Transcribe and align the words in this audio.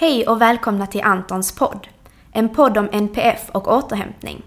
Hej 0.00 0.26
och 0.26 0.40
välkomna 0.40 0.86
till 0.86 1.02
Antons 1.02 1.52
podd. 1.52 1.88
En 2.32 2.48
podd 2.48 2.78
om 2.78 2.88
NPF 2.92 3.50
och 3.52 3.68
återhämtning. 3.68 4.42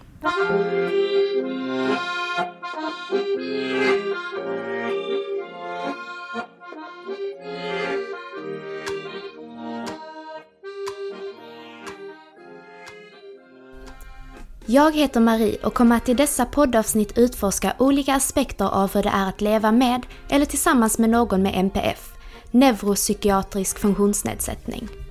Jag 14.66 14.94
heter 14.94 15.20
Marie 15.20 15.56
och 15.64 15.74
kommer 15.74 15.96
att 15.96 16.08
i 16.08 16.14
dessa 16.14 16.44
poddavsnitt 16.44 17.18
utforska 17.18 17.74
olika 17.78 18.14
aspekter 18.14 18.74
av 18.74 18.94
hur 18.94 19.02
det 19.02 19.08
är 19.08 19.28
att 19.28 19.40
leva 19.40 19.72
med 19.72 20.06
eller 20.28 20.46
tillsammans 20.46 20.98
med 20.98 21.10
någon 21.10 21.42
med 21.42 21.54
NPF, 21.54 22.12
neuropsykiatrisk 22.50 23.78
funktionsnedsättning. 23.78 25.03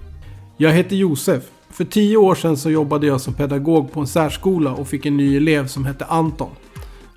Jag 0.57 0.71
heter 0.71 0.95
Josef. 0.95 1.43
För 1.70 1.85
tio 1.85 2.17
år 2.17 2.35
sedan 2.35 2.57
så 2.57 2.70
jobbade 2.70 3.07
jag 3.07 3.21
som 3.21 3.34
pedagog 3.34 3.91
på 3.91 3.99
en 3.99 4.07
särskola 4.07 4.71
och 4.71 4.88
fick 4.88 5.05
en 5.05 5.17
ny 5.17 5.38
elev 5.38 5.67
som 5.67 5.85
hette 5.85 6.05
Anton. 6.05 6.49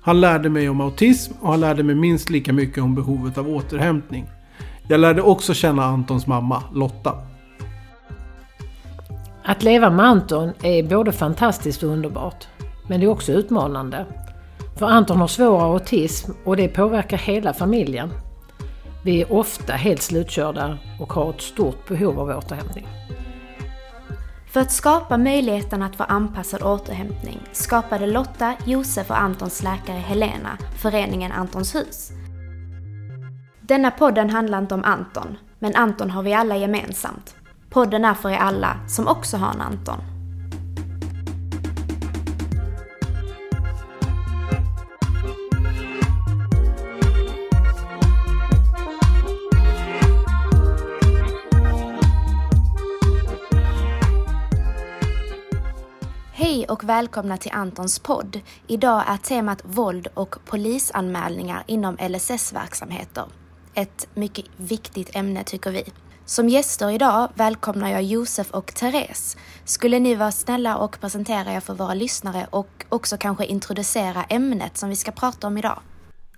Han 0.01 0.21
lärde 0.21 0.49
mig 0.49 0.69
om 0.69 0.81
autism 0.81 1.33
och 1.41 1.51
han 1.51 1.59
lärde 1.59 1.83
mig 1.83 1.95
minst 1.95 2.29
lika 2.29 2.53
mycket 2.53 2.83
om 2.83 2.95
behovet 2.95 3.37
av 3.37 3.49
återhämtning. 3.49 4.25
Jag 4.87 4.99
lärde 4.99 5.21
också 5.21 5.53
känna 5.53 5.85
Antons 5.85 6.27
mamma, 6.27 6.63
Lotta. 6.73 7.13
Att 9.43 9.63
leva 9.63 9.89
med 9.89 10.05
Anton 10.05 10.51
är 10.61 10.83
både 10.83 11.11
fantastiskt 11.11 11.83
och 11.83 11.89
underbart. 11.89 12.47
Men 12.87 12.99
det 12.99 13.05
är 13.05 13.09
också 13.09 13.31
utmanande. 13.31 14.05
För 14.77 14.85
Anton 14.85 15.17
har 15.17 15.27
svår 15.27 15.73
autism 15.73 16.31
och 16.43 16.57
det 16.57 16.67
påverkar 16.67 17.17
hela 17.17 17.53
familjen. 17.53 18.09
Vi 19.03 19.21
är 19.21 19.33
ofta 19.33 19.73
helt 19.73 20.01
slutkörda 20.01 20.77
och 20.99 21.13
har 21.13 21.29
ett 21.29 21.41
stort 21.41 21.87
behov 21.87 22.19
av 22.19 22.37
återhämtning. 22.37 22.87
För 24.57 24.61
att 24.61 24.71
skapa 24.71 25.17
möjligheten 25.17 25.83
att 25.83 25.95
få 25.95 26.03
anpassad 26.03 26.63
återhämtning 26.63 27.39
skapade 27.51 28.07
Lotta, 28.07 28.53
Josef 28.65 29.09
och 29.09 29.19
Antons 29.19 29.63
läkare 29.63 29.97
Helena 29.97 30.57
föreningen 30.81 31.31
Antons 31.31 31.75
hus. 31.75 32.11
Denna 33.61 33.91
podden 33.91 34.29
handlar 34.29 34.59
inte 34.59 34.73
om 34.73 34.83
Anton, 34.83 35.37
men 35.59 35.75
Anton 35.75 36.11
har 36.11 36.23
vi 36.23 36.33
alla 36.33 36.57
gemensamt. 36.57 37.35
Podden 37.69 38.05
är 38.05 38.13
för 38.13 38.29
er 38.29 38.37
alla 38.37 38.79
som 38.87 39.07
också 39.07 39.37
har 39.37 39.53
en 39.53 39.61
Anton. 39.61 40.16
Och 56.69 56.83
välkomna 56.83 57.37
till 57.37 57.51
Antons 57.53 57.99
podd. 57.99 58.39
Idag 58.67 59.03
är 59.07 59.17
temat 59.17 59.61
våld 59.63 60.07
och 60.13 60.35
polisanmälningar 60.45 61.63
inom 61.67 61.97
LSS-verksamheter. 62.09 63.25
Ett 63.73 64.07
mycket 64.13 64.45
viktigt 64.57 65.15
ämne 65.15 65.43
tycker 65.43 65.71
vi. 65.71 65.83
Som 66.25 66.49
gäster 66.49 66.91
idag 66.91 67.29
välkomnar 67.35 67.91
jag 67.91 68.03
Josef 68.03 68.51
och 68.51 68.73
Therese. 68.75 69.37
Skulle 69.65 69.99
ni 69.99 70.15
vara 70.15 70.31
snälla 70.31 70.77
och 70.77 70.99
presentera 71.01 71.53
er 71.53 71.59
för 71.59 71.73
våra 71.73 71.93
lyssnare 71.93 72.47
och 72.49 72.85
också 72.89 73.17
kanske 73.17 73.45
introducera 73.45 74.23
ämnet 74.23 74.77
som 74.77 74.89
vi 74.89 74.95
ska 74.95 75.11
prata 75.11 75.47
om 75.47 75.57
idag? 75.57 75.79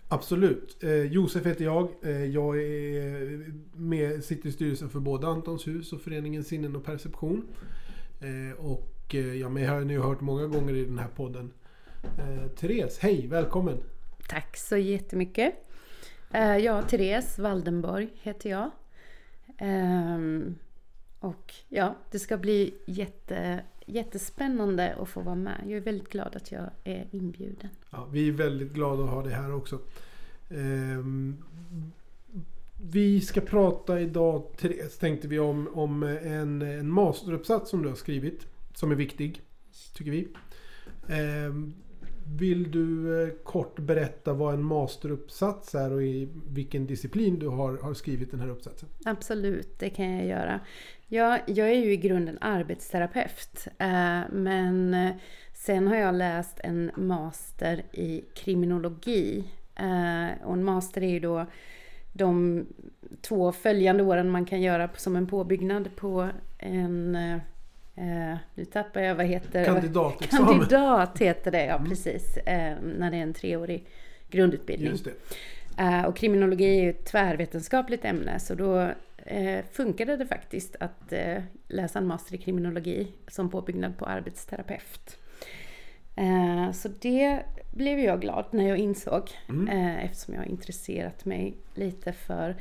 Absolut. 0.08 0.84
Eh, 0.84 1.04
Josef 1.04 1.46
heter 1.46 1.66
jag. 1.66 1.90
Eh, 2.04 2.26
jag 2.26 2.58
är 2.58 3.54
med, 3.74 4.24
sitter 4.24 4.50
i 4.50 4.52
styrelsen 4.52 4.90
för 4.90 5.00
både 5.00 5.28
Antons 5.28 5.68
hus 5.68 5.94
och 5.94 6.02
föreningen 6.02 6.44
Sinnen 6.44 6.76
och 6.76 6.86
Perception. 6.86 7.48
Eh, 8.20 8.66
och 8.66 8.99
eh, 9.16 9.34
ja, 9.36 9.50
men 9.50 9.64
jag 9.64 9.72
har 9.72 9.82
nu 9.82 10.00
hört 10.00 10.22
många 10.22 10.48
gånger 10.48 10.74
i 10.76 10.86
den 10.86 11.00
här 11.00 11.08
podden. 11.16 11.52
Eh, 12.18 12.48
Therese, 12.48 13.00
hej, 13.00 13.28
välkommen! 13.28 13.78
Tack 14.28 14.58
så 14.58 14.78
jättemycket. 14.78 15.54
Eh, 16.32 16.58
Ja, 16.58 16.82
Therese 16.82 17.40
Waldenborg 17.40 18.10
heter 18.22 18.50
jag. 18.50 18.72
Ehm, 19.58 20.56
Och 21.20 21.54
ja, 21.70 21.96
det 22.12 22.20
ska 22.20 22.38
bli 22.38 22.74
jätte, 22.86 23.64
jättespännande 23.86 24.96
att 25.02 25.10
få 25.10 25.22
vara 25.22 25.36
med. 25.36 25.62
Jag 25.64 25.72
är 25.78 25.82
väldigt 25.82 26.10
glad 26.10 26.36
att 26.36 26.52
jag 26.52 26.70
är 26.84 27.08
inbjuden. 27.12 27.70
Ja, 27.90 28.08
vi 28.12 28.28
är 28.28 28.32
väldigt 28.32 28.74
glada 28.74 29.04
att 29.04 29.10
ha 29.10 29.24
dig 29.24 29.34
här 29.34 29.54
också. 29.56 29.80
Ehm, 30.50 31.38
vi 32.82 33.22
ska 33.22 33.42
prata 33.42 34.00
idag, 34.00 34.44
Therese, 34.58 34.98
tänkte 34.98 35.28
vi 35.28 35.40
om, 35.40 35.68
om 35.74 36.04
en, 36.04 36.62
en 36.62 36.90
masteruppsats 36.92 37.70
som 37.70 37.82
du 37.82 37.90
har 37.90 37.96
skrivit. 37.96 38.48
Som 38.80 38.92
är 38.92 38.96
viktig, 38.96 39.42
tycker 39.94 40.12
vi. 40.12 40.28
Ehm, 41.10 41.74
vill 42.40 42.72
du 42.72 43.24
eh, 43.24 43.30
kort 43.44 43.80
berätta 43.80 44.34
vad 44.34 44.54
en 44.54 44.64
masteruppsats 44.64 45.76
är 45.76 45.92
och 45.94 46.04
i 46.04 46.30
vilken 46.48 46.88
disciplin 46.88 47.40
du 47.40 47.48
har, 47.48 47.78
har 47.78 47.94
skrivit 47.94 48.32
den 48.32 48.40
här 48.40 48.50
uppsatsen? 48.50 48.90
Absolut, 49.06 49.80
det 49.80 49.90
kan 49.90 50.16
jag 50.18 50.26
göra. 50.26 50.60
Jag, 51.08 51.40
jag 51.48 51.70
är 51.70 51.76
ju 51.76 51.92
i 51.94 51.98
grunden 51.98 52.38
arbetsterapeut. 52.42 53.68
eh, 53.80 54.22
Men 54.32 54.94
eh, 54.94 55.12
sen 55.54 55.88
har 55.88 55.96
jag 55.96 56.16
läst 56.16 56.60
en 56.64 56.92
master 56.96 57.84
i 57.92 58.24
kriminologi. 58.36 59.44
Eh, 59.76 60.46
Och 60.48 60.54
en 60.54 60.64
master 60.64 61.04
är 61.04 61.10
ju 61.10 61.20
då 61.20 61.46
de 62.14 62.66
två 63.22 63.52
följande 63.52 64.04
åren 64.04 64.30
man 64.30 64.46
kan 64.46 64.62
göra 64.62 64.90
som 64.96 65.16
en 65.16 65.28
påbyggnad 65.28 65.96
på 65.96 66.30
en... 66.58 67.16
Eh, 67.16 67.38
eh, 68.00 68.38
Nu 68.56 68.66
tappar 68.66 69.02
jag, 69.02 69.16
vad 69.16 69.26
heter 69.26 69.66
Kandidatexamen. 69.66 70.48
Kandidat 70.48 71.20
heter 71.20 71.52
det, 71.52 71.66
ja 71.66 71.82
precis. 71.90 72.38
eh, 72.38 72.76
När 72.98 73.12
det 73.12 73.18
är 73.18 73.22
en 73.22 73.34
treårig 73.34 73.86
grundutbildning. 74.30 74.94
Eh, 75.78 76.04
Och 76.06 76.16
kriminologi 76.18 76.66
är 76.80 76.84
ju 76.84 76.90
ett 76.90 77.06
tvärvetenskapligt 77.06 78.06
ämne 78.06 78.40
så 78.40 78.56
då 78.56 78.80
eh, 79.26 79.66
funkade 79.72 80.18
det 80.18 80.26
faktiskt 80.26 80.76
att 80.80 81.14
eh, 81.14 81.38
läsa 81.68 82.00
en 82.00 82.08
master 82.08 82.36
i 82.36 82.38
kriminologi 82.38 83.08
som 83.28 83.50
påbyggnad 83.50 83.98
på 83.98 84.06
arbetsterapeut. 84.06 85.18
Eh, 86.16 86.72
Så 86.72 86.90
det 87.02 87.40
blev 87.72 88.00
jag 88.00 88.22
glad 88.22 88.46
när 88.52 88.68
jag 88.70 88.78
insåg 88.78 89.30
eh, 89.72 90.06
eftersom 90.06 90.34
jag 90.34 90.42
har 90.42 90.48
intresserat 90.48 91.26
mig 91.26 91.54
lite 91.76 92.14
för 92.14 92.56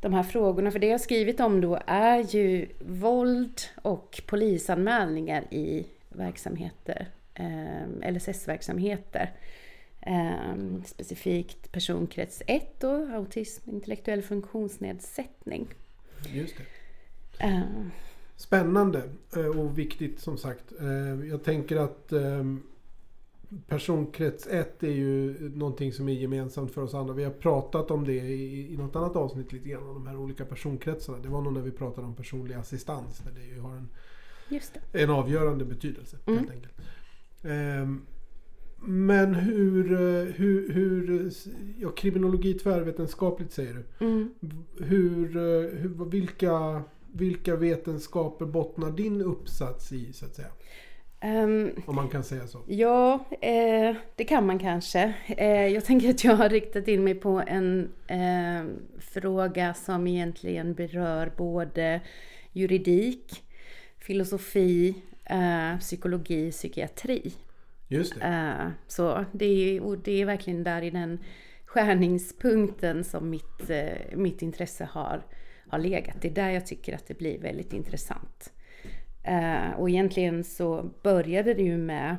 de 0.00 0.12
här 0.14 0.22
frågorna. 0.22 0.70
För 0.70 0.78
det 0.78 0.86
jag 0.86 0.94
har 0.94 0.98
skrivit 0.98 1.40
om 1.40 1.60
då 1.60 1.78
är 1.86 2.34
ju 2.36 2.68
våld 2.80 3.60
och 3.82 4.22
polisanmälningar 4.26 5.44
i 5.54 5.86
verksamheter, 6.08 7.08
eh, 7.34 8.12
LSS-verksamheter. 8.12 9.32
Eh, 10.00 10.54
specifikt 10.86 11.72
personkrets 11.72 12.42
1 12.46 12.84
och 12.84 13.10
autism, 13.10 13.70
intellektuell 13.70 14.22
funktionsnedsättning. 14.22 15.66
Just 16.32 16.54
det. 16.56 17.44
Eh, 17.44 17.60
Spännande 18.36 19.02
och 19.56 19.78
viktigt 19.78 20.20
som 20.20 20.38
sagt. 20.38 20.72
Eh, 20.80 21.28
Jag 21.28 21.44
tänker 21.44 21.76
att 21.76 22.12
eh, 22.12 22.44
personkrets 23.66 24.46
1 24.46 24.82
är 24.82 24.90
ju 24.90 25.36
någonting 25.54 25.92
som 25.92 26.08
är 26.08 26.12
gemensamt 26.12 26.70
för 26.70 26.82
oss 26.82 26.94
andra. 26.94 27.14
Vi 27.14 27.24
har 27.24 27.30
pratat 27.30 27.90
om 27.90 28.04
det 28.04 28.12
i, 28.12 28.72
i 28.72 28.76
något 28.76 28.96
annat 28.96 29.16
avsnitt 29.16 29.52
lite 29.52 29.68
grann 29.68 29.88
om 29.88 29.94
de 29.94 30.06
här 30.06 30.16
olika 30.16 30.44
personkretsarna. 30.44 31.18
Det 31.18 31.28
var 31.28 31.42
nog 31.42 31.52
när 31.52 31.60
vi 31.60 31.70
pratade 31.70 32.06
om 32.06 32.14
personlig 32.14 32.54
assistans 32.54 33.18
där 33.18 33.32
det 33.32 33.46
ju 33.54 33.60
har 33.60 33.76
en, 33.76 33.88
en 34.92 35.10
avgörande 35.10 35.64
betydelse. 35.64 36.16
Mm. 36.26 36.38
Helt 36.38 36.50
enkelt. 36.50 36.74
Ehm, 37.42 38.06
Men 38.82 39.34
hur, 39.34 39.84
hur, 40.32 40.72
hur, 40.72 41.30
ja 41.78 41.90
kriminologi 41.90 42.54
tvärvetenskapligt 42.54 43.52
säger 43.52 43.74
du. 43.74 44.06
Mm. 44.06 44.34
Hur, 44.78 45.28
hur, 45.78 46.04
vilka, 46.10 46.82
vilka 47.12 47.56
vetenskaper 47.56 48.46
bottnar 48.46 48.90
din 48.90 49.20
uppsats 49.20 49.92
i 49.92 50.12
så 50.12 50.26
att 50.26 50.34
säga? 50.34 50.50
Ehm, 51.20 51.72
Om 51.86 51.96
man 51.96 52.08
kan 52.08 52.24
säga 52.24 52.46
så. 52.46 52.58
Ja, 52.66 53.24
eh, 53.40 53.96
det 54.16 54.24
kan 54.24 54.46
man 54.46 54.58
kanske. 54.58 55.14
Eh, 55.26 55.66
jag 55.66 55.84
tänker 55.84 56.10
att 56.10 56.24
jag 56.24 56.36
har 56.36 56.48
riktat 56.48 56.88
in 56.88 57.04
mig 57.04 57.14
på 57.14 57.42
en 57.46 57.92
eh, 58.06 58.64
fråga 59.00 59.74
som 59.74 60.06
egentligen 60.06 60.74
berör 60.74 61.32
både 61.36 62.00
juridik, 62.52 63.42
filosofi, 63.98 64.94
eh, 65.24 65.78
psykologi, 65.78 66.50
psykiatri. 66.50 67.32
Just 67.88 68.20
det. 68.20 68.26
Eh, 68.26 68.68
så 68.86 69.24
det 69.32 69.44
är, 69.76 69.96
det 69.96 70.20
är 70.22 70.26
verkligen 70.26 70.64
där 70.64 70.82
i 70.82 70.90
den 70.90 71.18
skärningspunkten 71.64 73.04
som 73.04 73.30
mitt, 73.30 73.70
eh, 73.70 74.16
mitt 74.16 74.42
intresse 74.42 74.88
har, 74.92 75.22
har 75.68 75.78
legat. 75.78 76.16
Det 76.20 76.28
är 76.28 76.34
där 76.34 76.50
jag 76.50 76.66
tycker 76.66 76.94
att 76.94 77.06
det 77.06 77.18
blir 77.18 77.38
väldigt 77.38 77.72
intressant. 77.72 78.52
Eh, 79.22 79.70
och 79.78 79.90
egentligen 79.90 80.44
så 80.44 80.90
började 81.02 81.54
det 81.54 81.62
ju 81.62 81.78
med 81.78 82.16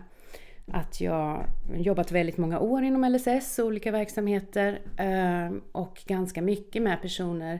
att 0.67 1.01
jag 1.01 1.45
jobbat 1.75 2.11
väldigt 2.11 2.37
många 2.37 2.59
år 2.59 2.83
inom 2.83 3.03
LSS 3.03 3.59
och 3.59 3.65
olika 3.65 3.91
verksamheter 3.91 4.81
eh, 4.97 5.57
och 5.71 6.03
ganska 6.05 6.41
mycket 6.41 6.81
med 6.81 7.01
personer 7.01 7.59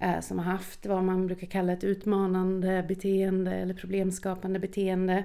eh, 0.00 0.20
som 0.20 0.38
har 0.38 0.44
haft 0.44 0.86
vad 0.86 1.04
man 1.04 1.26
brukar 1.26 1.46
kalla 1.46 1.72
ett 1.72 1.84
utmanande 1.84 2.84
beteende 2.88 3.52
eller 3.52 3.74
problemskapande 3.74 4.58
beteende. 4.58 5.24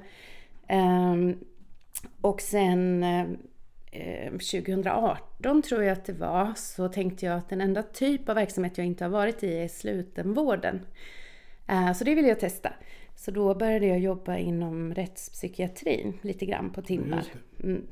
Ehm, 0.68 1.38
och 2.22 2.42
sen 2.42 3.04
eh, 3.04 4.32
2018 4.32 5.62
tror 5.62 5.84
jag 5.84 5.94
att 5.94 6.06
det 6.06 6.14
var, 6.14 6.54
så 6.56 6.90
tänkte 6.90 7.26
jag 7.26 7.38
att 7.38 7.50
den 7.50 7.62
enda 7.62 7.84
typ 7.84 8.30
av 8.30 8.36
verksamhet 8.36 8.78
jag 8.78 8.88
inte 8.88 9.04
har 9.04 9.12
varit 9.12 9.44
i 9.44 9.58
är 9.58 9.68
slutenvården. 9.68 10.82
Eh, 11.68 11.94
så 11.94 12.04
det 12.04 12.16
vill 12.16 12.26
jag 12.26 12.40
testa. 12.40 12.74
Så 13.20 13.32
då 13.32 13.56
började 13.56 13.88
jag 13.88 14.00
jobba 14.00 14.38
inom 14.38 14.94
rättspsykiatrin 14.94 16.14
lite 16.22 16.46
grann 16.46 16.70
på 16.70 16.82
timmar. 16.82 17.26
Mm. 17.64 17.88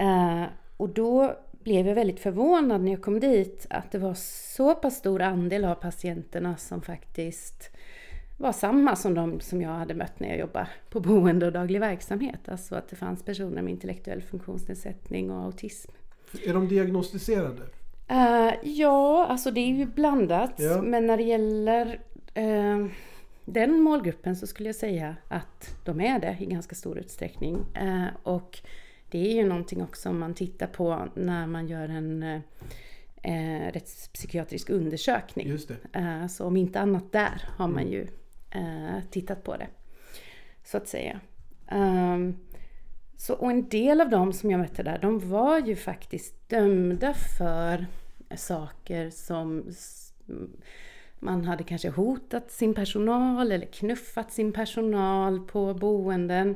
Uh, 0.00 0.48
och 0.76 0.88
då 0.88 1.36
blev 1.62 1.86
jag 1.86 1.94
väldigt 1.94 2.20
förvånad 2.20 2.80
när 2.80 2.92
jag 2.92 3.02
kom 3.02 3.20
dit 3.20 3.66
att 3.70 3.92
det 3.92 3.98
var 3.98 4.14
så 4.54 4.74
pass 4.74 4.96
stor 4.96 5.22
andel 5.22 5.64
av 5.64 5.74
patienterna 5.74 6.56
som 6.56 6.82
faktiskt 6.82 7.70
var 8.36 8.52
samma 8.52 8.96
som 8.96 9.14
de 9.14 9.40
som 9.40 9.62
jag 9.62 9.70
hade 9.70 9.94
mött 9.94 10.20
när 10.20 10.28
jag 10.28 10.38
jobbade 10.38 10.68
på 10.90 11.00
boende 11.00 11.46
och 11.46 11.52
daglig 11.52 11.80
verksamhet. 11.80 12.48
Alltså 12.48 12.74
att 12.74 12.88
det 12.88 12.96
fanns 12.96 13.22
personer 13.22 13.62
med 13.62 13.72
intellektuell 13.72 14.22
funktionsnedsättning 14.22 15.30
och 15.30 15.44
autism. 15.44 15.92
Är 16.46 16.54
de 16.54 16.68
diagnostiserade? 16.68 17.62
Uh, 18.10 18.54
ja, 18.62 19.26
alltså 19.26 19.50
det 19.50 19.60
är 19.60 19.74
ju 19.74 19.86
blandat. 19.86 20.52
Ja. 20.56 20.82
Men 20.82 21.06
när 21.06 21.16
det 21.16 21.22
gäller 21.22 22.00
uh, 22.38 22.90
den 23.52 23.80
målgruppen 23.80 24.36
så 24.36 24.46
skulle 24.46 24.68
jag 24.68 24.76
säga 24.76 25.16
att 25.28 25.76
de 25.84 26.00
är 26.00 26.18
det 26.18 26.36
i 26.40 26.46
ganska 26.46 26.74
stor 26.74 26.98
utsträckning. 26.98 27.66
Uh, 27.82 28.08
och 28.22 28.60
det 29.10 29.30
är 29.30 29.34
ju 29.34 29.48
någonting 29.48 29.82
också 29.82 30.12
man 30.12 30.34
tittar 30.34 30.66
på 30.66 31.08
när 31.14 31.46
man 31.46 31.68
gör 31.68 31.88
en 31.88 32.22
eh, 33.22 33.72
rättspsykiatrisk 33.72 34.70
undersökning. 34.70 35.48
Just 35.48 35.68
det. 35.68 35.98
Eh, 35.98 36.26
så 36.26 36.44
om 36.44 36.56
inte 36.56 36.80
annat 36.80 37.12
där 37.12 37.48
har 37.56 37.68
man 37.68 37.82
mm. 37.82 37.92
ju 37.92 38.06
eh, 38.50 39.00
tittat 39.10 39.44
på 39.44 39.56
det. 39.56 39.68
Så 40.64 40.76
att 40.76 40.88
säga. 40.88 41.20
Um, 41.72 42.36
så, 43.16 43.34
och 43.34 43.50
en 43.50 43.68
del 43.68 44.00
av 44.00 44.10
dem 44.10 44.32
som 44.32 44.50
jag 44.50 44.60
mötte 44.60 44.82
där, 44.82 44.98
de 44.98 45.30
var 45.30 45.58
ju 45.58 45.76
faktiskt 45.76 46.48
dömda 46.48 47.14
för 47.38 47.86
saker 48.36 49.10
som 49.10 49.64
man 51.20 51.44
hade 51.44 51.64
kanske 51.64 51.88
hotat 51.88 52.50
sin 52.50 52.74
personal 52.74 53.52
eller 53.52 53.66
knuffat 53.66 54.32
sin 54.32 54.52
personal 54.52 55.40
på 55.40 55.74
boenden. 55.74 56.48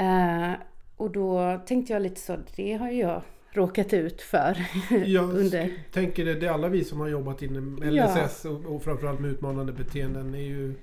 Uh, 0.00 0.52
och 0.96 1.10
då 1.10 1.60
tänkte 1.66 1.92
jag 1.92 2.02
lite 2.02 2.20
så, 2.20 2.36
det 2.56 2.72
har 2.72 2.90
jag 2.90 3.22
råkat 3.54 3.92
ut 3.92 4.22
för. 4.22 4.66
Jag 5.06 5.30
under... 5.30 5.72
tänker 5.92 6.24
det, 6.24 6.34
det 6.34 6.46
är 6.46 6.50
alla 6.50 6.68
vi 6.68 6.84
som 6.84 7.00
har 7.00 7.08
jobbat 7.08 7.42
inom 7.42 7.76
LSS 7.82 8.44
ja. 8.44 8.50
och, 8.50 8.74
och 8.74 8.82
framförallt 8.82 9.20
med 9.20 9.30
utmanande 9.30 9.72
beteenden 9.72 10.34
är 10.34 10.38
ju, 10.38 10.74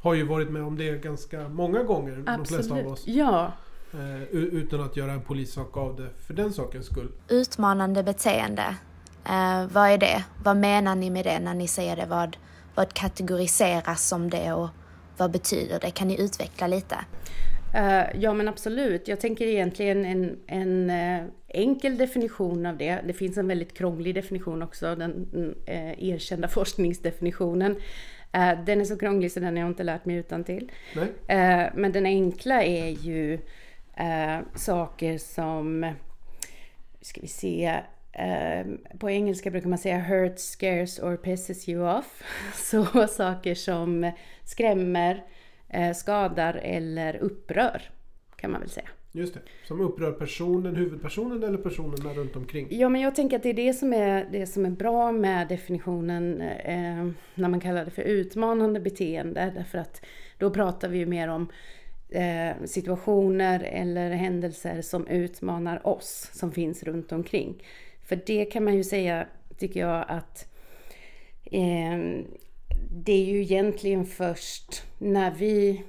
har 0.00 0.14
ju 0.14 0.22
varit 0.22 0.50
med 0.50 0.62
om 0.62 0.78
det 0.78 1.02
ganska 1.02 1.48
många 1.48 1.82
gånger. 1.82 2.24
Absolut. 2.26 2.48
De 2.48 2.54
flesta 2.54 2.74
av 2.74 2.92
oss. 2.92 3.06
Ja. 3.06 3.52
Eh, 3.92 4.22
utan 4.32 4.80
att 4.80 4.96
göra 4.96 5.12
en 5.12 5.22
polissak 5.22 5.76
av 5.76 5.96
det 5.96 6.08
för 6.26 6.34
den 6.34 6.52
sakens 6.52 6.86
skull. 6.86 7.08
Utmanande 7.28 8.02
beteende. 8.02 8.76
Eh, 9.28 9.66
vad 9.72 9.90
är 9.90 9.98
det? 9.98 10.24
Vad 10.44 10.56
menar 10.56 10.94
ni 10.94 11.10
med 11.10 11.24
det 11.24 11.38
när 11.38 11.54
ni 11.54 11.68
säger 11.68 11.96
det? 11.96 12.06
Vad, 12.06 12.36
vad 12.74 12.94
kategoriseras 12.94 14.08
som 14.08 14.30
det 14.30 14.52
och 14.52 14.68
vad 15.16 15.30
betyder 15.30 15.80
det? 15.80 15.90
Kan 15.90 16.08
ni 16.08 16.20
utveckla 16.20 16.66
lite? 16.66 16.96
Uh, 17.74 18.20
ja 18.22 18.34
men 18.34 18.48
absolut. 18.48 19.08
Jag 19.08 19.20
tänker 19.20 19.46
egentligen 19.46 20.04
en, 20.04 20.38
en 20.46 20.90
uh, 20.90 21.28
enkel 21.48 21.98
definition 21.98 22.66
av 22.66 22.76
det. 22.76 23.00
Det 23.06 23.12
finns 23.12 23.38
en 23.38 23.48
väldigt 23.48 23.78
krånglig 23.78 24.14
definition 24.14 24.62
också, 24.62 24.94
den 24.94 25.26
uh, 25.68 26.04
erkända 26.04 26.48
forskningsdefinitionen. 26.48 27.76
den 28.66 28.80
är 28.80 28.84
så 28.84 28.98
krånglig 28.98 29.32
så 29.32 29.40
den 29.40 29.56
har 29.56 29.62
jag 29.62 29.70
inte 29.70 29.82
lärt 29.82 30.04
mig 30.04 30.16
utan 30.16 30.44
till. 30.44 30.72
men 31.74 31.92
den 31.92 32.06
enkla 32.06 32.62
är 32.62 32.88
ju 32.88 33.38
saker 34.54 35.18
som, 35.18 35.92
ska 37.00 37.20
vi 37.20 37.28
se, 37.28 37.80
på 38.98 39.10
engelska 39.10 39.50
brukar 39.50 39.68
man 39.68 39.78
säga 39.78 39.98
hurt, 39.98 40.38
scares 40.38 40.98
or 40.98 41.16
pisses 41.16 41.68
you 41.68 41.98
off. 41.98 42.22
Så 42.54 43.06
saker 43.08 43.54
som 43.54 44.12
skrämmer, 44.44 45.24
Eh, 45.68 45.92
skadar 45.92 46.54
eller 46.54 47.16
upprör. 47.16 47.82
Kan 48.36 48.50
man 48.50 48.60
väl 48.60 48.70
säga. 48.70 48.88
Just 49.12 49.34
det. 49.34 49.40
Som 49.64 49.80
upprör 49.80 50.12
personen, 50.12 50.76
huvudpersonen 50.76 51.42
eller 51.42 51.58
personerna 51.58 52.12
runt 52.14 52.36
omkring? 52.36 52.66
Ja, 52.70 52.88
men 52.88 53.00
jag 53.00 53.14
tänker 53.14 53.36
att 53.36 53.42
det 53.42 53.48
är 53.48 53.54
det 53.54 53.72
som 53.72 53.92
är, 53.92 54.28
det 54.32 54.46
som 54.46 54.66
är 54.66 54.70
bra 54.70 55.12
med 55.12 55.48
definitionen 55.48 56.40
eh, 56.40 57.08
när 57.34 57.48
man 57.48 57.60
kallar 57.60 57.84
det 57.84 57.90
för 57.90 58.02
utmanande 58.02 58.80
beteende. 58.80 59.52
Därför 59.54 59.78
att 59.78 60.04
då 60.38 60.50
pratar 60.50 60.88
vi 60.88 60.98
ju 60.98 61.06
mer 61.06 61.28
om 61.28 61.48
eh, 62.08 62.64
situationer 62.64 63.60
eller 63.60 64.10
händelser 64.10 64.82
som 64.82 65.06
utmanar 65.06 65.86
oss 65.86 66.30
som 66.32 66.52
finns 66.52 66.82
runt 66.82 67.12
omkring. 67.12 67.62
För 68.08 68.20
det 68.26 68.44
kan 68.44 68.64
man 68.64 68.74
ju 68.74 68.84
säga, 68.84 69.26
tycker 69.58 69.80
jag, 69.80 70.04
att 70.08 70.48
eh, 71.44 71.98
det 72.90 73.12
är 73.12 73.24
ju 73.24 73.40
egentligen 73.40 74.06
först 74.06 74.82
när 74.98 75.30
vi, 75.30 75.82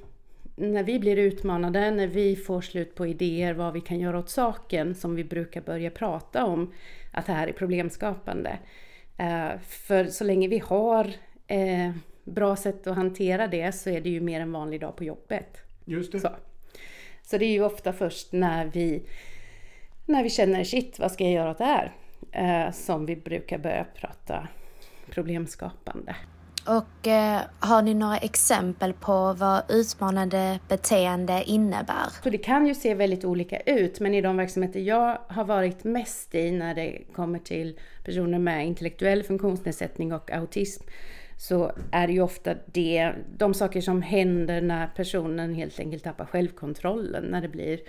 när 0.56 0.84
vi 0.84 1.00
blir 1.00 1.18
utmanade, 1.18 1.92
när 1.92 2.08
vi 2.08 2.36
får 2.36 2.62
slut 2.62 2.96
på 2.96 3.08
idéer 3.08 3.54
vad 3.54 3.74
vi 3.74 3.82
kan 3.82 4.00
göra 4.00 4.20
åt 4.20 4.30
saken 4.30 4.96
som 4.96 5.16
vi 5.16 5.24
brukar 5.24 5.62
börja 5.62 5.90
prata 5.90 6.46
om 6.46 6.74
att 7.12 7.26
det 7.26 7.34
här 7.34 7.48
är 7.48 7.54
problemskapande. 7.54 8.58
Uh, 9.20 9.60
för 9.62 10.06
så 10.06 10.24
länge 10.24 10.48
vi 10.48 10.60
har 10.60 11.06
uh, 11.52 11.92
bra 12.24 12.56
sätt 12.56 12.88
att 12.88 12.96
hantera 12.96 13.48
det 13.48 13.72
så 13.72 13.90
är 13.90 14.02
det 14.02 14.10
ju 14.10 14.22
mer 14.22 14.42
en 14.42 14.52
vanlig 14.52 14.82
dag 14.82 14.96
på 14.96 15.04
jobbet. 15.04 15.58
Just 15.86 16.12
det. 16.12 16.20
Så, 16.20 16.30
så 17.22 17.38
det 17.38 17.46
är 17.46 17.52
ju 17.52 17.64
ofta 17.64 17.94
först 17.94 18.32
när 18.32 18.66
vi, 18.66 19.04
när 20.06 20.24
vi 20.24 20.30
känner 20.30 20.64
shit, 20.64 21.00
vad 21.00 21.12
ska 21.12 21.24
jag 21.24 21.34
göra 21.34 21.52
åt 21.52 21.58
det 21.58 21.66
här? 21.66 21.94
Uh, 22.36 22.72
som 22.72 23.06
vi 23.06 23.16
brukar 23.16 23.58
börja 23.58 23.84
prata 23.84 24.48
problemskapande. 25.10 26.16
Och 26.66 27.08
eh, 27.08 27.42
har 27.60 27.82
ni 27.82 27.94
några 27.94 28.18
exempel 28.18 28.94
på 28.94 29.34
vad 29.34 29.62
utmanande 29.70 30.60
beteende 30.68 31.44
innebär? 31.46 32.24
Så 32.24 32.30
det 32.30 32.38
kan 32.38 32.68
ju 32.68 32.76
se 32.76 32.94
väldigt 32.94 33.26
olika 33.26 33.60
ut, 33.60 34.00
men 34.00 34.14
i 34.14 34.22
de 34.22 34.38
verksamheter 34.38 34.80
jag 34.80 35.18
har 35.28 35.44
varit 35.44 35.84
mest 35.84 36.36
i 36.36 36.52
när 36.52 36.76
det 36.76 37.02
kommer 37.14 37.40
till 37.40 37.80
personer 38.04 38.40
med 38.40 38.68
intellektuell 38.68 39.24
funktionsnedsättning 39.24 40.14
och 40.14 40.32
autism 40.32 40.84
så 41.38 41.72
är 41.92 42.08
det 42.08 42.14
ju 42.14 42.22
ofta 42.22 42.56
det, 42.66 43.14
de 43.38 43.54
saker 43.54 43.82
som 43.82 44.02
händer 44.02 44.62
när 44.62 44.88
personen 44.88 45.54
helt 45.54 45.80
enkelt 45.80 46.04
tappar 46.04 46.26
självkontrollen, 46.26 47.24
när 47.24 47.42
det 47.42 47.48
blir 47.48 47.80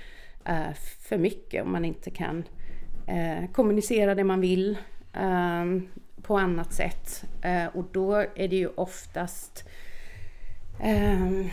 eh, 0.45 0.73
för 1.09 1.19
mycket 1.19 1.63
och 1.63 1.71
man 1.71 1.85
inte 1.85 2.11
kan 2.11 2.45
eh, 3.11 3.51
kommunicera 3.53 4.15
det 4.15 4.25
man 4.25 4.41
vill. 4.41 4.79
Um, 5.21 5.89
på 6.23 6.39
annat 6.39 6.73
sätt. 6.73 7.25
Eh, 7.43 7.67
och 7.67 7.85
då 7.93 8.15
är 8.15 8.49
det 8.49 8.57
ju 8.57 8.69
oftast 8.69 9.69
eh, 10.83 11.47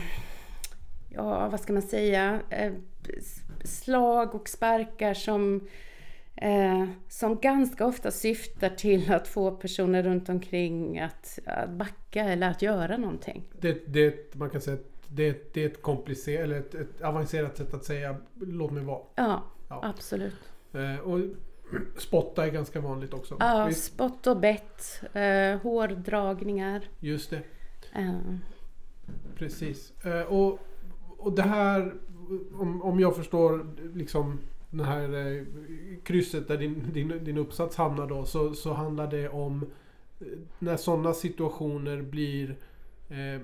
ja, 1.09 1.49
vad 1.49 1.59
ska 1.59 1.73
man 1.73 1.81
säga, 1.81 2.39
eh, 2.49 2.73
slag 3.63 4.35
och 4.35 4.49
sparkar 4.49 5.13
som, 5.13 5.67
eh, 6.35 6.85
som 7.07 7.35
ganska 7.35 7.85
ofta 7.85 8.11
syftar 8.11 8.69
till 8.69 9.11
att 9.11 9.27
få 9.27 9.51
personer 9.51 10.03
runt 10.03 10.29
omkring 10.29 10.99
att, 10.99 11.39
att 11.45 11.69
backa 11.69 12.23
eller 12.23 12.49
att 12.49 12.61
göra 12.61 12.97
någonting. 12.97 13.43
Det, 13.59 13.93
det, 13.93 14.35
man 14.35 14.49
kan 14.49 14.61
säga 14.61 14.77
det, 15.07 15.53
det 15.53 15.63
är 15.63 15.67
ett 15.67 15.81
komplicerat, 15.81 16.43
eller 16.43 16.59
ett, 16.59 16.75
ett, 16.75 17.01
avancerat 17.01 17.57
sätt 17.57 17.73
att 17.73 17.85
säga 17.85 18.15
låt 18.35 18.71
mig 18.71 18.83
vara. 18.83 19.01
Ja, 19.15 19.43
ja. 19.69 19.79
absolut. 19.83 20.51
Eh, 20.73 20.99
och 20.99 21.19
Spotta 21.97 22.45
är 22.45 22.51
ganska 22.51 22.81
vanligt 22.81 23.13
också. 23.13 23.37
Ja, 23.39 23.65
Visst? 23.65 23.83
spott 23.83 24.27
och 24.27 24.39
bett. 24.39 25.01
Eh, 25.13 25.59
hårdragningar. 25.61 26.81
Just 26.99 27.29
det. 27.29 27.41
Uh. 27.99 28.35
Precis. 29.35 30.05
Eh, 30.05 30.21
och, 30.21 30.59
och 31.17 31.33
det 31.33 31.41
här, 31.41 31.93
om, 32.53 32.81
om 32.81 32.99
jag 32.99 33.15
förstår 33.15 33.67
liksom 33.93 34.39
det 34.69 34.83
här 34.83 35.37
eh, 35.37 35.43
krysset 36.03 36.47
där 36.47 36.57
din, 36.57 36.91
din, 36.93 37.23
din 37.23 37.37
uppsats 37.37 37.75
hamnar 37.75 38.07
då, 38.07 38.25
så, 38.25 38.53
så 38.53 38.73
handlar 38.73 39.11
det 39.11 39.29
om 39.29 39.65
eh, 40.19 40.27
när 40.59 40.77
sådana 40.77 41.13
situationer 41.13 42.01
blir 42.01 42.57
eh, 43.09 43.41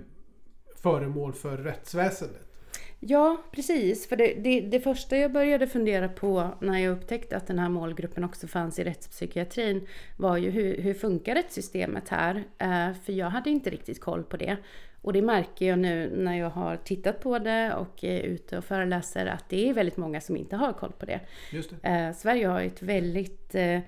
föremål 0.75 1.33
för 1.33 1.57
rättsväsendet. 1.57 2.52
Ja, 3.07 3.43
precis. 3.51 4.07
För 4.07 4.15
det, 4.15 4.33
det, 4.33 4.61
det, 4.61 4.79
första 4.79 5.17
jag 5.17 5.31
började 5.31 5.67
fundera 5.67 6.09
på 6.09 6.49
när 6.61 6.79
jag 6.79 6.91
upptäckte 6.91 7.37
att 7.37 7.47
den 7.47 7.59
här 7.59 7.69
målgruppen 7.69 8.23
också 8.23 8.47
fanns 8.47 8.79
i 8.79 8.83
rättspsykiatrin 8.83 9.87
var 10.17 10.37
ju 10.37 10.49
hur, 10.49 10.81
hur 10.81 10.93
funkar 10.93 11.35
rättssystemet 11.35 12.09
här? 12.09 12.35
Uh, 12.35 12.97
för 13.05 13.13
jag 13.13 13.29
hade 13.29 13.49
inte 13.49 13.69
riktigt 13.69 13.99
koll 13.99 14.23
på 14.23 14.37
det. 14.37 14.57
Och 15.01 15.13
det 15.13 15.21
märker 15.21 15.65
jag 15.65 15.79
nu 15.79 16.11
när 16.15 16.37
jag 16.37 16.49
har 16.49 16.77
tittat 16.77 17.19
på 17.19 17.39
det 17.39 17.73
och 17.73 18.03
är 18.03 18.21
ute 18.21 18.57
och 18.57 18.63
föreläser 18.63 19.25
att 19.25 19.49
det 19.49 19.69
är 19.69 19.73
väldigt 19.73 19.97
många 19.97 20.21
som 20.21 20.37
inte 20.37 20.55
har 20.55 20.73
koll 20.73 20.91
på 20.91 21.05
det. 21.05 21.19
det. 21.51 22.07
Uh, 22.07 22.15
Sverige 22.15 22.47
har 22.47 22.61
ett 22.61 22.81
väldigt 22.81 23.55
uh, 23.55 23.79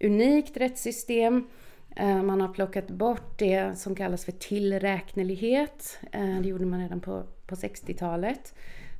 unikt 0.00 0.56
rättssystem 0.56 1.34
Eh, 1.36 1.61
man 2.00 2.40
har 2.40 2.48
plockat 2.48 2.88
bort 2.88 3.38
det 3.38 3.78
som 3.78 3.94
kallas 3.94 4.24
för 4.24 4.32
tillräknelighet. 4.32 5.98
Eh, 6.12 6.40
det 6.40 6.48
gjorde 6.48 6.66
man 6.66 6.80
redan 6.80 7.00
på, 7.00 7.22
på 7.46 7.54
60-talet. 7.54 8.54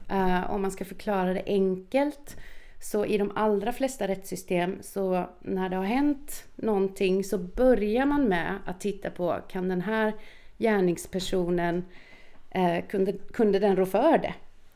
Eh, 0.08 0.50
om 0.50 0.62
man 0.62 0.70
ska 0.70 0.84
förklara 0.84 1.34
det 1.34 1.42
enkelt 1.46 2.36
så 2.80 3.06
i 3.06 3.18
de 3.18 3.32
allra 3.34 3.72
flesta 3.72 4.08
rättssystem 4.08 4.78
så 4.80 5.28
när 5.40 5.68
det 5.68 5.76
har 5.76 5.84
hänt 5.84 6.44
någonting 6.56 7.24
så 7.24 7.38
börjar 7.38 8.06
man 8.06 8.24
med 8.28 8.58
att 8.64 8.80
titta 8.80 9.10
på 9.10 9.38
kan 9.48 9.68
den 9.68 9.80
här 9.80 10.12
gärningspersonen, 10.58 11.84
eh, 12.50 12.84
kunde, 12.88 13.12
kunde 13.12 13.58
den 13.58 13.76
rå 13.76 13.86
för 13.86 14.18
det? 14.18 14.34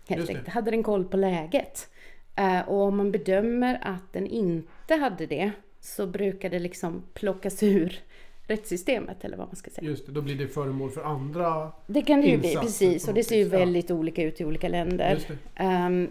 Helt 0.08 0.28
enkelt. 0.28 0.48
Hade 0.48 0.70
den 0.70 0.82
koll 0.82 1.04
på 1.04 1.16
läget? 1.16 1.90
Eh, 2.36 2.60
och 2.60 2.80
om 2.80 2.96
man 2.96 3.12
bedömer 3.12 3.78
att 3.82 4.12
den 4.12 4.26
inte 4.26 4.94
hade 4.94 5.26
det 5.26 5.50
så 5.86 6.06
brukar 6.06 6.50
det 6.50 6.58
liksom 6.58 7.02
plockas 7.14 7.62
ur 7.62 8.00
rättssystemet 8.46 9.24
eller 9.24 9.36
vad 9.36 9.46
man 9.46 9.56
ska 9.56 9.70
säga. 9.70 9.88
Just 9.88 10.06
det, 10.06 10.12
då 10.12 10.20
blir 10.20 10.34
det 10.34 10.48
föremål 10.48 10.90
för 10.90 11.02
andra 11.02 11.72
Det 11.86 12.02
kan 12.02 12.20
det 12.20 12.26
ju 12.26 12.38
bli, 12.38 12.56
precis. 12.56 13.08
Och 13.08 13.14
det 13.14 13.24
ser 13.24 13.36
ju 13.36 13.44
väldigt 13.44 13.90
olika 13.90 14.22
ut 14.22 14.40
i 14.40 14.44
olika 14.44 14.68
länder. 14.68 15.20
Um, 15.60 16.10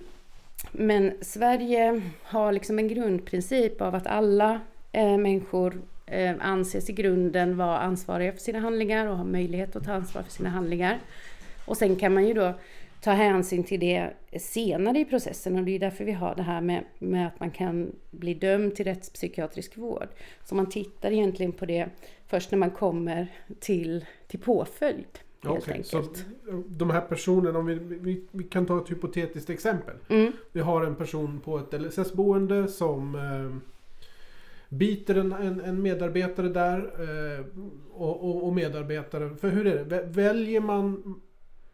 men 0.72 1.14
Sverige 1.22 2.02
har 2.24 2.52
liksom 2.52 2.80
en 2.80 2.88
grundprincip 2.88 3.82
av 3.82 3.96
att 3.96 4.08
alla 4.08 4.60
eh, 4.92 5.18
människor 5.18 5.82
eh, 6.06 6.36
anses 6.40 6.90
i 6.90 6.94
grunden 6.94 7.58
vara 7.58 7.80
ansvariga 7.80 8.32
för 8.32 8.40
sina 8.40 8.60
handlingar 8.60 9.08
och 9.08 9.18
har 9.18 9.26
möjlighet 9.26 9.76
att 9.76 9.84
ta 9.84 9.94
ansvar 9.94 10.24
för 10.24 10.32
sina 10.32 10.50
handlingar. 10.50 11.00
Och 11.66 11.78
sen 11.78 11.96
kan 11.96 12.14
man 12.14 12.28
ju 12.28 12.34
då 12.34 12.54
ta 13.06 13.12
hänsyn 13.12 13.64
till 13.64 13.80
det 13.80 14.14
senare 14.40 15.00
i 15.00 15.06
processen 15.06 15.56
och 15.56 15.64
det 15.64 15.76
är 15.76 15.80
därför 15.80 16.06
vi 16.06 16.12
har 16.12 16.36
det 16.36 16.44
här 16.44 16.62
med, 16.62 16.84
med 17.00 17.28
att 17.28 17.40
man 17.40 17.52
kan 17.52 17.92
bli 18.12 18.34
dömd 18.34 18.76
till 18.76 18.86
rättspsykiatrisk 18.86 19.78
vård. 19.78 20.08
Så 20.44 20.56
man 20.56 20.70
tittar 20.70 21.12
egentligen 21.12 21.52
på 21.52 21.66
det 21.66 21.90
först 22.28 22.52
när 22.52 22.58
man 22.58 22.72
kommer 22.72 23.28
till, 23.60 24.06
till 24.28 24.40
påföljd. 24.40 25.06
Okay, 25.44 25.84
Så 25.84 26.04
de 26.68 26.90
här 26.90 27.02
personerna, 27.02 27.60
om 27.60 27.66
vi, 27.66 27.76
vi, 27.76 28.24
vi, 28.32 28.44
kan 28.44 28.66
ta 28.66 28.82
ett 28.82 28.92
hypotetiskt 28.92 29.50
exempel. 29.50 29.96
Mm. 30.10 30.32
Vi 30.52 30.60
har 30.60 30.86
en 30.86 30.96
person 30.96 31.40
på 31.40 31.58
ett 31.58 31.82
LSS-boende 31.82 32.68
som 32.68 33.16
eh, 33.16 33.58
biter 34.70 35.16
en, 35.16 35.32
en, 35.32 35.62
en, 35.62 35.82
medarbetare 35.82 36.50
där. 36.50 36.78
Eh, 36.80 37.46
och, 37.92 38.30
och, 38.30 38.44
och 38.48 38.54
medarbetare, 38.54 39.36
för 39.36 39.50
hur 39.50 39.68
är 39.68 39.86
det? 39.86 40.02
Väljer 40.02 40.62
man 40.62 41.22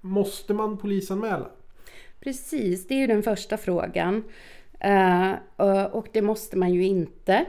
Måste 0.01 0.53
man 0.53 0.77
polisanmäla? 0.77 1.49
Precis, 2.19 2.87
det 2.87 2.93
är 2.93 2.99
ju 2.99 3.07
den 3.07 3.23
första 3.23 3.57
frågan. 3.57 4.23
Uh, 4.85 5.83
och 5.91 6.07
det 6.13 6.21
måste 6.21 6.57
man 6.57 6.73
ju 6.73 6.85
inte. 6.85 7.45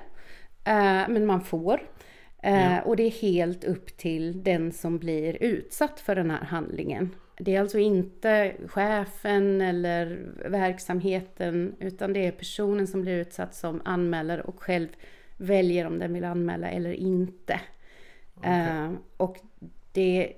Uh, 0.69 1.09
men 1.09 1.27
man 1.27 1.41
får. 1.41 1.75
Uh, 2.47 2.75
ja. 2.75 2.83
Och 2.83 2.97
det 2.97 3.03
är 3.03 3.11
helt 3.11 3.65
upp 3.65 3.97
till 3.97 4.43
den 4.43 4.73
som 4.73 4.99
blir 4.99 5.43
utsatt 5.43 6.01
för 6.01 6.15
den 6.15 6.31
här 6.31 6.45
handlingen. 6.45 7.11
Det 7.37 7.57
är 7.57 7.61
alltså 7.61 7.79
inte 7.79 8.55
chefen 8.67 9.61
eller 9.61 10.19
verksamheten 10.49 11.77
utan 11.79 12.13
det 12.13 12.27
är 12.27 12.33
personen 12.33 12.87
som 12.87 13.03
blir 13.03 13.17
utsatt 13.17 13.55
som 13.55 13.83
anmäler 13.85 14.47
och 14.47 14.63
själv 14.63 14.89
väljer 15.37 15.87
om 15.87 15.99
den 15.99 16.15
vill 16.15 16.25
anmäla 16.25 16.71
eller 16.71 16.93
inte. 16.93 17.61
Okay. 18.37 18.89
och 19.17 19.37
det 19.93 20.33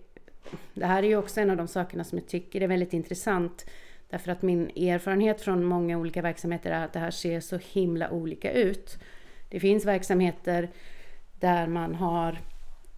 det 0.75 0.87
här 0.87 1.03
är 1.03 1.07
ju 1.07 1.17
också 1.17 1.41
en 1.41 1.51
av 1.51 1.57
de 1.57 1.69
sakerna 1.69 2.05
som 2.05 2.19
jag 2.19 2.29
tycker 2.29 2.61
är 2.61 2.69
väldigt 2.69 2.93
intressant. 2.93 3.67
Därför 4.11 4.33
att 4.33 4.43
min 4.43 4.71
erfarenhet 4.71 5.41
från 5.41 5.65
många 5.65 5.99
olika 5.99 6.23
verksamheter 6.23 6.71
är 6.71 6.85
att 6.85 6.93
det 6.93 6.99
här 6.99 7.11
ser 7.11 7.41
så 7.41 7.57
himla 7.57 8.11
olika 8.11 8.53
ut. 8.53 8.99
Det 9.49 9.61
finns 9.61 9.85
verksamheter 9.85 10.71
där 11.41 11.67
man 11.67 11.95
har 11.95 12.39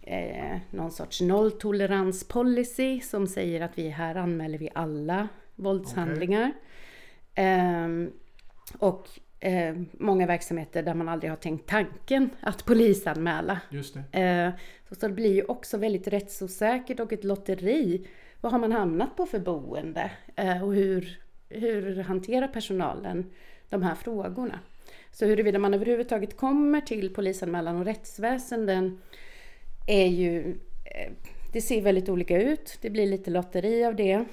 eh, 0.01 0.57
någon 0.71 0.91
sorts 0.91 1.21
nolltoleranspolicy 1.21 3.01
som 3.01 3.27
säger 3.27 3.61
att 3.61 3.77
vi 3.77 3.89
här 3.89 4.15
anmäler 4.15 4.57
vi 4.57 4.69
alla 4.75 5.27
våldshandlingar. 5.55 6.51
Okay. 7.31 7.45
Eh, 7.45 8.07
och 8.79 9.09
eh, 9.39 9.75
många 9.91 10.27
verksamheter 10.27 10.83
där 10.83 10.93
man 10.93 11.09
aldrig 11.09 11.31
har 11.31 11.37
tänkt 11.37 11.69
tanken 11.69 12.29
att 12.41 12.65
polisanmäla. 12.65 13.59
Just 13.69 13.97
det. 14.11 14.19
Eh, 14.21 14.51
så 14.95 15.07
det 15.07 15.13
blir 15.13 15.33
ju 15.33 15.43
också 15.43 15.77
väldigt 15.77 16.07
rättsosäkert 16.07 16.99
och 16.99 17.13
ett 17.13 17.23
lotteri. 17.23 18.07
Vad 18.41 18.51
har 18.51 18.59
man 18.59 18.71
hamnat 18.71 19.15
på 19.17 19.25
för 19.25 19.39
boende? 19.39 20.11
Eh, 20.35 20.63
och 20.63 20.73
hur, 20.73 21.21
hur 21.49 22.03
hanterar 22.03 22.47
personalen 22.47 23.31
de 23.69 23.83
här 23.83 23.95
frågorna? 23.95 24.59
Så 25.11 25.25
huruvida 25.25 25.59
man 25.59 25.73
överhuvudtaget 25.73 26.37
kommer 26.37 26.81
till 26.81 27.13
polisanmälan 27.13 27.75
och 27.75 27.85
rättsväsenden 27.85 29.01
är 29.87 30.07
ju... 30.07 30.57
Eh, 30.85 31.11
det 31.53 31.61
ser 31.61 31.81
väldigt 31.81 32.09
olika 32.09 32.41
ut. 32.41 32.77
Det 32.81 32.89
blir 32.89 33.07
lite 33.07 33.31
lotteri 33.31 33.85
av 33.85 33.95
det. 33.95 34.25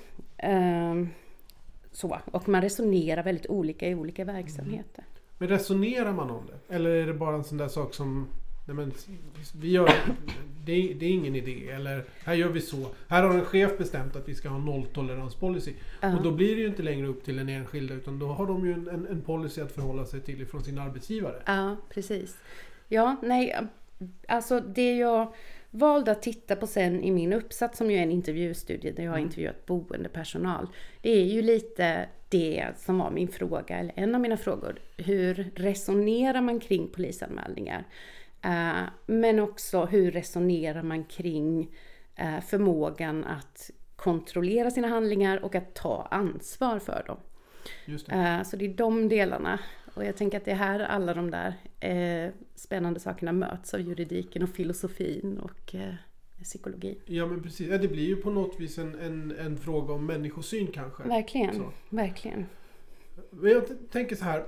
Så, 1.94 2.20
och 2.24 2.48
man 2.48 2.62
resonerar 2.62 3.22
väldigt 3.22 3.46
olika 3.46 3.88
i 3.88 3.94
olika 3.94 4.24
verksamheter. 4.24 5.04
Men 5.38 5.48
resonerar 5.48 6.12
man 6.12 6.30
om 6.30 6.46
det? 6.46 6.74
Eller 6.74 6.90
är 6.90 7.06
det 7.06 7.14
bara 7.14 7.36
en 7.36 7.44
sån 7.44 7.58
där 7.58 7.68
sak 7.68 7.94
som 7.94 8.28
Nej, 8.66 8.76
men, 8.76 8.92
vi 9.60 9.70
gör, 9.70 9.90
det, 10.64 10.94
det, 10.94 11.06
är 11.06 11.10
ingen 11.10 11.36
idé. 11.36 11.70
Eller 11.70 12.04
här 12.24 12.34
gör 12.34 12.48
vi 12.48 12.60
så. 12.60 12.86
Här 13.08 13.22
har 13.22 13.34
en 13.34 13.44
chef 13.44 13.78
bestämt 13.78 14.16
att 14.16 14.28
vi 14.28 14.34
ska 14.34 14.48
ha 14.48 14.58
nolltoleranspolicy. 14.58 15.72
Uh-huh. 16.00 16.16
Och 16.16 16.22
då 16.22 16.30
blir 16.30 16.56
det 16.56 16.62
ju 16.62 16.66
inte 16.68 16.82
längre 16.82 17.06
upp 17.06 17.24
till 17.24 17.36
den 17.36 17.48
enskilda 17.48 17.94
utan 17.94 18.18
då 18.18 18.26
har 18.26 18.46
de 18.46 18.66
ju 18.66 18.72
en, 18.72 18.88
en, 18.88 19.06
en 19.06 19.22
policy 19.22 19.60
att 19.60 19.72
förhålla 19.72 20.04
sig 20.04 20.20
till 20.20 20.46
från 20.46 20.64
sin 20.64 20.78
arbetsgivare. 20.78 21.42
Ja, 21.46 21.76
precis. 21.88 22.36
Ja, 22.88 23.16
nej, 23.22 23.56
alltså 24.28 24.60
det 24.60 24.96
jag 24.96 25.34
valde 25.74 26.10
att 26.10 26.22
titta 26.22 26.56
på 26.56 26.66
sen 26.66 27.02
i 27.02 27.10
min 27.10 27.32
uppsats 27.32 27.78
som 27.78 27.90
ju 27.90 27.96
är 27.96 28.02
en 28.02 28.10
intervjustudie 28.10 28.92
där 28.92 29.02
jag 29.02 29.10
har 29.10 29.18
mm. 29.18 29.26
intervjuat 29.26 29.66
boendepersonal. 29.66 30.68
Det 31.00 31.10
är 31.10 31.24
ju 31.24 31.42
lite 31.42 32.08
det 32.28 32.66
som 32.76 32.98
var 32.98 33.10
min 33.10 33.28
fråga, 33.28 33.78
eller 33.78 33.92
en 33.96 34.14
av 34.14 34.20
mina 34.20 34.36
frågor. 34.36 34.78
Hur 34.96 35.50
resonerar 35.54 36.40
man 36.40 36.60
kring 36.60 36.88
polisanmälningar? 36.88 37.84
Uh, 38.44 38.82
men 39.06 39.40
också 39.40 39.84
hur 39.84 40.10
resonerar 40.10 40.82
man 40.82 41.04
kring 41.04 41.70
uh, 42.22 42.40
förmågan 42.40 43.24
att 43.24 43.70
kontrollera 43.96 44.70
sina 44.70 44.88
handlingar 44.88 45.44
och 45.44 45.54
att 45.54 45.74
ta 45.74 46.08
ansvar 46.10 46.78
för 46.78 47.04
dem. 47.06 47.18
Det. 47.86 47.92
Uh, 47.92 48.42
så 48.42 48.56
det 48.56 48.64
är 48.64 48.74
de 48.74 49.08
delarna. 49.08 49.58
Och 49.94 50.04
jag 50.04 50.16
tänker 50.16 50.38
att 50.38 50.44
det 50.44 50.50
är 50.50 50.54
här 50.54 50.80
alla 50.80 51.14
de 51.14 51.30
där 51.30 51.54
spännande 52.54 53.00
sakerna 53.00 53.32
möts 53.32 53.74
av 53.74 53.80
juridiken 53.80 54.42
och 54.42 54.48
filosofin 54.48 55.38
och 55.38 55.74
psykologi. 56.42 56.98
Ja 57.06 57.26
men 57.26 57.42
precis, 57.42 57.68
ja, 57.68 57.78
det 57.78 57.88
blir 57.88 58.06
ju 58.06 58.16
på 58.16 58.30
något 58.30 58.60
vis 58.60 58.78
en, 58.78 58.94
en, 59.00 59.36
en 59.38 59.56
fråga 59.56 59.94
om 59.94 60.06
människosyn 60.06 60.66
kanske. 60.66 61.02
Verkligen, 61.02 61.54
så. 61.54 61.72
verkligen. 61.90 62.46
Jag 63.42 63.64
tänker 63.90 64.16
så 64.16 64.24
här. 64.24 64.44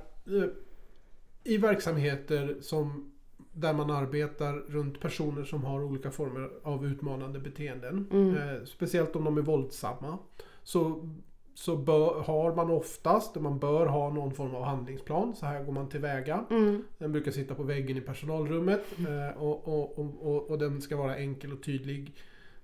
I 1.44 1.56
verksamheter 1.58 2.56
som 2.60 3.12
där 3.52 3.72
man 3.72 3.90
arbetar 3.90 4.52
runt 4.52 5.00
personer 5.00 5.44
som 5.44 5.64
har 5.64 5.84
olika 5.84 6.10
former 6.10 6.50
av 6.62 6.86
utmanande 6.86 7.38
beteenden. 7.38 8.08
Mm. 8.12 8.36
Eh, 8.36 8.64
speciellt 8.64 9.16
om 9.16 9.24
de 9.24 9.38
är 9.38 9.42
våldsamma. 9.42 10.18
Så, 10.62 11.10
så 11.56 11.76
bör, 11.76 12.22
har 12.22 12.54
man 12.54 12.70
oftast, 12.70 13.34
man 13.34 13.58
bör 13.58 13.86
ha 13.86 14.10
någon 14.10 14.34
form 14.34 14.54
av 14.54 14.64
handlingsplan. 14.64 15.34
Så 15.34 15.46
här 15.46 15.64
går 15.64 15.72
man 15.72 15.88
tillväga. 15.88 16.44
Mm. 16.50 16.84
Den 16.98 17.12
brukar 17.12 17.30
sitta 17.30 17.54
på 17.54 17.62
väggen 17.62 17.96
i 17.96 18.00
personalrummet. 18.00 18.84
Eh, 18.98 19.42
och, 19.42 19.68
och, 19.68 19.98
och, 20.26 20.50
och, 20.50 20.58
den 20.58 20.82
ska 20.82 20.96
vara 20.96 21.16
enkel 21.16 21.52
och 21.52 21.62
tydlig. 21.62 22.14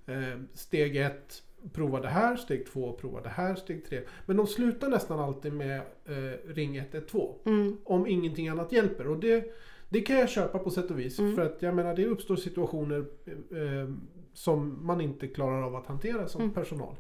Eh, 0.07 0.41
steg 0.55 0.97
ett, 0.97 1.43
prova 1.73 2.01
det 2.01 2.09
här. 2.09 2.37
Steg 2.37 2.67
två, 2.67 2.93
prova 2.93 3.21
det 3.21 3.29
här. 3.29 3.55
Steg 3.55 3.85
tre. 3.85 4.01
Men 4.27 4.37
de 4.37 4.47
slutar 4.47 4.89
nästan 4.89 5.21
alltid 5.21 5.53
med 5.53 5.77
eh, 6.05 6.55
ring 6.55 6.77
112. 6.77 7.33
Mm. 7.45 7.77
Om 7.85 8.07
ingenting 8.07 8.49
annat 8.49 8.73
hjälper. 8.73 9.07
Och 9.07 9.19
det 9.19 9.45
det 9.89 10.01
kan 10.01 10.17
jag 10.17 10.29
köpa 10.29 10.59
på 10.59 10.71
sätt 10.71 10.91
och 10.91 10.99
vis. 10.99 11.19
Mm. 11.19 11.37
För 11.37 11.43
att 11.43 11.63
jag 11.63 11.75
menar 11.75 11.97
det 11.97 12.07
uppstår 12.07 12.37
situationer 12.37 13.05
eh, 13.27 13.95
som 14.33 14.87
man 14.87 15.01
inte 15.01 15.29
klarar 15.29 15.63
av 15.63 15.77
att 15.77 15.87
hantera 15.87 16.29
som 16.29 16.41
mm. 16.41 16.55
personal. 16.55 16.97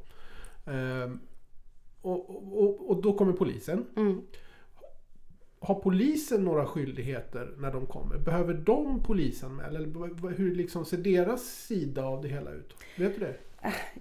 Och, 2.02 2.30
och, 2.62 2.90
och, 2.90 3.02
då 3.02 3.12
kommer 3.12 3.32
polisen. 3.32 3.86
Mm. 3.96 4.22
Har 5.58 5.74
polisen 5.74 6.44
några 6.44 6.66
skyldigheter 6.66 7.54
när 7.58 7.72
de 7.72 7.86
kommer? 7.86 8.18
Behöver 8.18 8.54
de 8.54 9.02
polisanmäla? 9.02 9.78
Eller 9.78 10.36
hur 10.36 10.54
liksom 10.54 10.84
ser 10.84 10.96
deras 10.96 11.42
sida 11.42 12.04
av 12.04 12.22
det 12.22 12.28
hela 12.28 12.50
ut? 12.50 12.74
Vet 12.96 13.14
du 13.14 13.20
det? 13.20 13.34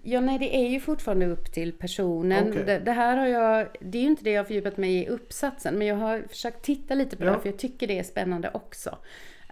Ja, 0.04 0.20
nej, 0.22 0.40
det 0.40 0.56
är 0.56 0.70
ju 0.70 0.80
fortfarande 0.80 1.26
upp 1.26 1.52
till 1.54 1.72
personen. 1.72 2.50
Okay. 2.50 2.64
Det, 2.64 2.80
det, 2.80 2.92
här 2.92 3.18
har 3.18 3.28
jag, 3.28 3.68
det 3.80 3.98
är 3.98 4.02
ju 4.02 4.08
inte 4.08 4.24
det 4.24 4.32
jag 4.32 4.40
har 4.40 4.46
fördjupat 4.46 4.78
mig 4.78 4.96
i 4.96 5.08
uppsatsen, 5.08 5.78
men 5.78 5.88
jag 5.88 5.96
har 5.96 6.24
försökt 6.30 6.62
titta 6.62 6.96
lite 6.96 7.18
på 7.18 7.24
ja. 7.24 7.32
det, 7.32 7.40
för 7.40 7.50
jag 7.50 7.60
tycker 7.60 7.88
det 7.88 8.00
är 8.00 8.04
spännande 8.04 8.52
också. 8.54 8.98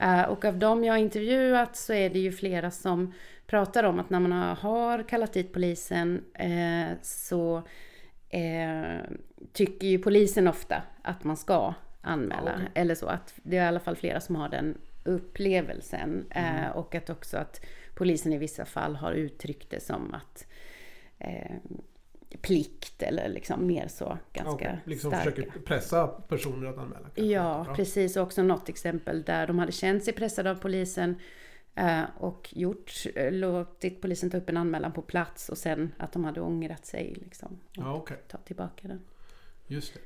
Uh, 0.02 0.24
och 0.24 0.46
av 0.46 0.58
dem 0.58 0.84
jag 0.84 0.94
har 0.94 1.00
intervjuat 1.00 1.76
så 1.76 1.94
är 1.94 2.10
det 2.10 2.20
ju 2.20 2.32
flera 2.32 2.72
som 2.72 3.14
pratar 3.48 3.84
om 3.84 4.00
att 4.00 4.10
när 4.10 4.20
man 4.20 4.32
har 4.58 5.04
kallat 5.04 5.34
dit 5.34 5.54
polisen 5.54 6.24
uh, 6.44 6.98
så 7.02 7.64
uh, 8.34 9.02
tycker 9.54 9.88
ju 9.88 10.00
polisen 10.00 10.48
ofta 10.48 10.82
att 11.02 11.24
man 11.24 11.38
ska 11.38 11.74
anmäla. 12.02 12.54
Okay. 12.54 12.68
Eller 12.74 12.96
så, 12.96 13.08
att 13.08 13.34
det 13.44 13.58
är 13.58 13.64
i 13.64 13.68
alla 13.68 13.80
fall 13.80 13.96
flera 13.96 14.22
som 14.22 14.36
har 14.36 14.50
den 14.50 14.78
upplevelsen. 15.04 16.26
Eh, 16.30 16.70
och 16.70 16.96
att 16.96 17.10
också 17.10 17.38
att 17.38 17.66
polisen 17.96 18.34
i 18.34 18.38
vissa 18.38 18.66
fall 18.66 18.96
har 18.96 19.12
uttryckt 19.12 19.70
det 19.70 19.84
som 19.84 20.14
att 20.14 20.46
eh, 21.18 21.56
plikt 22.42 23.02
eller 23.04 23.30
liksom 23.30 23.68
mer 23.68 23.88
så 23.88 24.18
ganska 24.34 24.54
Okay, 24.54 24.76
liksom 24.84 25.12
starka. 25.12 25.32
försöker 25.32 25.60
pressa 25.60 26.08
personer 26.08 26.70
att 26.70 26.78
anmäla. 26.78 27.02
kanske. 27.02 27.26
Ja, 27.26 27.74
precis. 27.76 28.18
Och 28.18 28.24
också 28.24 28.44
något 28.44 28.70
exempel 28.70 29.24
där 29.24 29.48
de 29.48 29.60
hade 29.60 29.72
känt 29.72 30.04
sig 30.04 30.14
pressade 30.14 30.52
av 30.52 30.56
polisen 30.56 31.10
eh, 31.10 31.18
och 32.18 32.50
gjort, 32.56 32.92
eh, 33.16 33.32
låtit 33.32 34.02
polisen 34.02 34.30
ta 34.30 34.38
upp 34.38 34.50
en 34.50 34.58
anmälan 34.58 34.92
på 34.92 35.02
plats 35.02 35.50
och 35.50 35.58
sen 35.58 35.92
att 35.98 36.12
de 36.12 36.24
hade 36.24 36.42
ångrat 36.42 36.86
sig 36.86 37.18
liksom. 37.22 37.52
Och 37.70 37.78
Ja, 37.84 37.94
okej. 37.96 38.18
ta 38.28 38.38
tillbaka 38.38 38.88
den. 38.88 39.00
Just 39.68 39.94
det. 39.94 40.00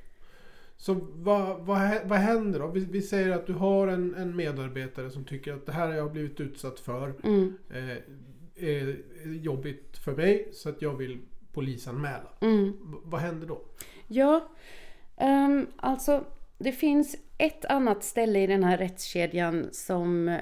Så 0.77 0.93
vad, 1.13 1.59
vad, 1.65 1.99
vad 2.05 2.19
händer 2.19 2.59
då? 2.59 2.67
Vi, 2.67 2.79
vi 2.85 3.01
säger 3.01 3.29
att 3.29 3.47
du 3.47 3.53
har 3.53 3.87
en, 3.87 4.15
en 4.15 4.35
medarbetare 4.35 5.09
som 5.11 5.23
tycker 5.23 5.53
att 5.53 5.65
det 5.65 5.71
här 5.71 5.87
har 5.87 5.93
jag 5.93 6.11
blivit 6.11 6.39
utsatt 6.39 6.79
för. 6.79 7.13
Mm, 7.23 7.57
Eh, 7.69 7.97
är, 8.55 8.87
är 9.23 9.27
jobbigt 9.33 9.97
för 9.97 10.15
mig 10.15 10.49
så 10.53 10.69
att 10.69 10.81
jag 10.81 10.97
vill 10.97 11.21
polisanmäla. 11.53 12.29
mm. 12.41 12.73
Vad 13.03 13.21
händer 13.21 13.47
då? 13.47 13.61
Ja, 14.07 14.47
ehm, 15.17 15.67
alltså 15.77 16.25
det 16.57 16.71
finns 16.71 17.15
ett 17.37 17.65
annat 17.65 18.03
ställe 18.03 18.39
i 18.43 18.47
den 18.47 18.63
här 18.63 18.77
rättskedjan 18.77 19.69
som 19.71 20.27
eh, 20.27 20.39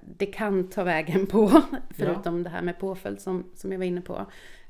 det 0.00 0.26
kan 0.26 0.68
ta 0.70 0.84
vägen 0.84 1.26
på, 1.26 1.62
förutom 1.90 2.42
det 2.42 2.50
här 2.50 2.62
med 2.62 2.78
påföljd 2.78 3.20
som, 3.20 3.50
som 3.54 3.72
jag 3.72 3.78
var 3.78 3.86
inne 3.86 4.00
på. 4.00 4.26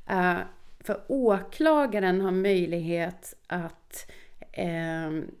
Eh, 0.09 0.37
för 0.79 1.01
åklagaren 1.07 2.21
har 2.21 2.31
möjlighet 2.31 3.33
att 3.47 4.11
ehm, 4.51 5.31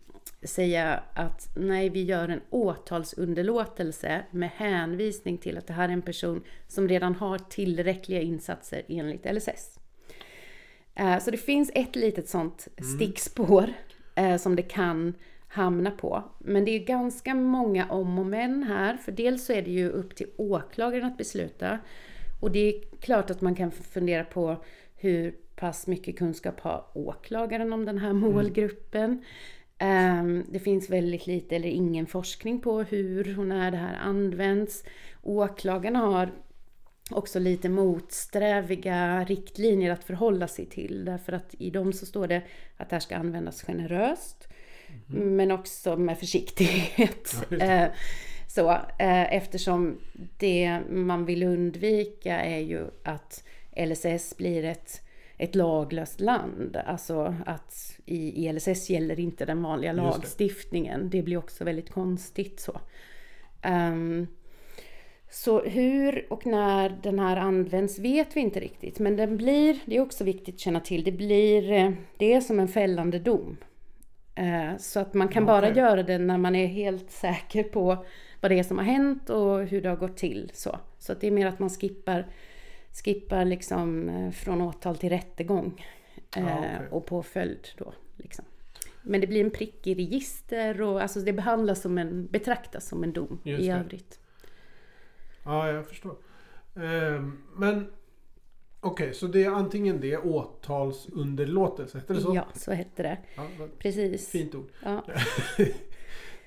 säga 0.43 1.03
att 1.13 1.49
nej, 1.55 1.89
vi 1.89 2.03
gör 2.03 2.29
en 2.29 2.41
åtalsunderlåtelse 2.49 4.21
med 4.31 4.49
hänvisning 4.49 5.37
till 5.37 5.57
att 5.57 5.67
det 5.67 5.73
här 5.73 5.89
är 5.89 5.93
en 5.93 6.01
person 6.01 6.43
som 6.67 6.87
redan 6.87 7.15
har 7.15 7.37
tillräckliga 7.37 8.21
insatser 8.21 8.81
enligt 8.87 9.25
LSS. 9.35 9.79
Eh, 10.95 11.19
Så 11.19 11.31
det 11.31 11.37
finns 11.37 11.71
ett 11.75 11.95
litet 11.95 12.29
sånt 12.29 12.67
stickspår 12.95 13.73
eh, 14.15 14.37
som 14.37 14.55
det 14.55 14.61
kan 14.61 15.13
hamna 15.51 15.91
på. 15.91 16.23
Men 16.39 16.65
det 16.65 16.71
är 16.71 16.85
ganska 16.85 17.35
många 17.35 17.85
om 17.89 18.19
och 18.19 18.25
men 18.25 18.63
här. 18.63 18.97
För 18.97 19.11
dels 19.11 19.45
så 19.45 19.53
är 19.53 19.61
det 19.61 19.71
ju 19.71 19.89
upp 19.89 20.15
till 20.15 20.27
åklagaren 20.37 21.05
att 21.05 21.17
besluta. 21.17 21.79
Och 22.41 22.51
det 22.51 22.59
är 22.59 22.81
klart 22.99 23.29
att 23.29 23.41
man 23.41 23.55
kan 23.55 23.71
fundera 23.71 24.23
på 24.23 24.63
hur 24.95 25.35
pass 25.55 25.87
mycket 25.87 26.17
kunskap 26.17 26.59
har 26.59 26.85
åklagaren 26.93 27.73
om 27.73 27.85
den 27.85 27.97
här 27.97 28.13
målgruppen. 28.13 29.23
Ehm, 29.77 30.43
Det 30.49 30.59
finns 30.59 30.89
väldigt 30.89 31.27
lite 31.27 31.55
eller 31.55 31.69
ingen 31.69 32.05
forskning 32.05 32.61
på 32.61 32.83
hur 32.83 33.39
och 33.39 33.47
när 33.47 33.71
det 33.71 33.77
här 33.77 33.95
används. 33.95 34.83
Åklagarna 35.23 35.99
har 35.99 36.31
också 37.11 37.39
lite 37.39 37.69
motsträviga 37.69 39.23
riktlinjer 39.23 39.91
att 39.91 40.03
förhålla 40.03 40.47
sig 40.47 40.65
till. 40.65 41.05
Därför 41.05 41.33
att 41.33 41.55
i 41.59 41.69
dem 41.69 41.93
så 41.93 42.05
står 42.05 42.27
det 42.27 42.41
att 42.77 42.89
det 42.89 42.95
här 42.95 42.99
ska 43.01 43.15
användas 43.15 43.61
generöst. 43.63 44.47
Men 45.07 45.51
också 45.51 45.97
med 45.97 46.19
försiktighet. 46.19 47.35
Ja. 47.49 47.57
Eh, 47.57 47.91
så, 48.47 48.71
eh, 48.71 49.33
eftersom 49.33 49.99
det 50.37 50.79
man 50.89 51.25
vill 51.25 51.43
undvika 51.43 52.41
är 52.41 52.59
ju 52.59 52.87
att 53.03 53.43
LSS 53.75 54.37
blir 54.37 54.65
ett, 54.65 55.01
ett 55.37 55.55
laglöst 55.55 56.19
land. 56.19 56.77
Alltså 56.85 57.35
att 57.45 57.99
i, 58.05 58.45
i 58.45 58.53
LSS 58.53 58.89
gäller 58.89 59.19
inte 59.19 59.45
den 59.45 59.63
vanliga 59.63 59.93
Just 59.93 60.03
det. 60.03 60.09
lagstiftningen. 60.09 61.09
Det 61.09 61.21
blir 61.21 61.37
också 61.37 61.63
väldigt 61.63 61.89
konstigt 61.89 62.59
så. 62.59 62.79
Ehm, 63.61 64.27
så 65.29 65.61
hur 65.61 66.25
och 66.29 66.45
när 66.45 66.89
den 67.03 67.19
här 67.19 67.37
används 67.37 67.99
vet 67.99 68.35
vi 68.35 68.39
inte 68.39 68.59
riktigt. 68.59 68.99
Men 68.99 69.15
den 69.15 69.37
blir, 69.37 69.79
det 69.85 69.97
är 69.97 70.01
också 70.01 70.23
viktigt 70.23 70.55
att 70.55 70.61
känna 70.61 70.79
till, 70.79 71.03
det 71.03 71.11
blir, 71.11 71.71
eh, 71.71 71.91
det 72.17 72.33
är 72.33 72.41
som 72.41 72.59
en 72.59 72.67
fällande 72.67 73.19
dom. 73.19 73.57
Eh, 74.35 74.77
Så 74.77 74.99
att 74.99 75.13
man 75.13 75.27
kan 75.27 75.45
bara 75.45 75.65
Okej. 75.69 75.77
göra 75.77 76.03
det 76.03 76.17
när 76.17 76.37
man 76.37 76.55
är 76.55 76.67
helt 76.67 77.11
säker 77.11 77.63
på 77.63 78.05
vad 78.41 78.51
det 78.51 78.59
är 78.59 78.63
som 78.63 78.77
har 78.77 78.85
hänt 78.85 79.29
och 79.29 79.59
hur 79.65 79.81
det 79.81 79.89
har 79.89 79.95
gått 79.95 80.17
till. 80.17 80.51
Så, 80.53 80.79
så 80.99 81.11
att 81.11 81.21
det 81.21 81.27
är 81.27 81.31
mer 81.31 81.47
att 81.47 81.59
man 81.59 81.69
skippar, 81.69 82.27
skippar 83.03 83.45
liksom 83.45 84.09
eh, 84.09 84.31
från 84.31 84.61
åtal 84.61 84.97
till 84.97 85.09
rättegång. 85.09 85.85
eh, 86.37 86.57
okej. 86.57 86.87
Och 86.91 87.05
påföljd 87.05 87.67
då. 87.77 87.93
Liksom. 88.17 88.45
Men 89.01 89.21
det 89.21 89.27
blir 89.27 89.43
en 89.43 89.51
prick 89.51 89.87
i 89.87 89.95
register 89.95 90.81
och 90.81 91.01
alltså 91.01 91.19
det 91.19 91.33
behandlas 91.33 91.81
som 91.81 91.97
en, 91.97 92.25
betraktas 92.27 92.87
som 92.87 93.03
en 93.03 93.13
dom 93.13 93.39
Just 93.43 93.63
i 93.63 93.67
det. 93.67 93.73
övrigt. 93.73 94.19
Ja, 95.43 95.71
jag 95.71 95.87
förstår. 95.87 96.15
Men 97.55 97.91
okej, 98.81 99.13
så 99.13 99.27
det 99.27 99.43
är 99.43 99.49
antingen 99.49 100.01
det 100.01 100.17
åtalsunderlåtelse, 100.17 101.97
heter 101.97 102.13
det 102.13 102.21
så? 102.21 102.35
Ja, 102.35 102.47
så 102.53 102.71
hette 102.71 103.03
det. 103.03 103.17
Ja, 103.35 103.43
Precis. 103.79 104.29
fint 104.29 104.55
ord. 104.55 104.67
Ja. 104.83 105.03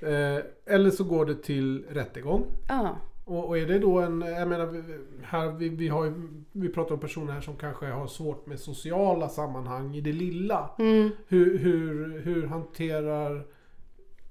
Eh, 0.01 0.39
eller 0.67 0.91
så 0.91 1.05
går 1.05 1.27
det 1.27 1.43
till 1.43 1.85
rättegång. 1.91 2.45
ja. 2.69 2.97
Och, 3.25 3.49
och 3.49 3.59
är 3.59 3.67
det 3.67 3.79
då 3.79 3.99
en, 3.99 4.21
jag 4.21 4.49
menar, 4.49 4.85
här, 5.23 5.51
vi, 5.51 5.69
vi, 5.69 5.89
har, 5.89 6.13
vi 6.53 6.69
pratar 6.69 6.95
om 6.95 7.01
personer 7.01 7.33
här 7.33 7.41
som 7.41 7.57
kanske 7.57 7.87
har 7.87 8.07
svårt 8.07 8.47
med 8.47 8.61
sociala 8.61 9.29
sammanhang 9.29 9.97
i 9.97 10.01
det 10.01 10.13
lilla. 10.13 10.71
Mm. 10.79 11.11
Hur, 11.29 11.59
hur, 11.59 12.21
hur 12.21 12.47
hanterar 12.47 13.47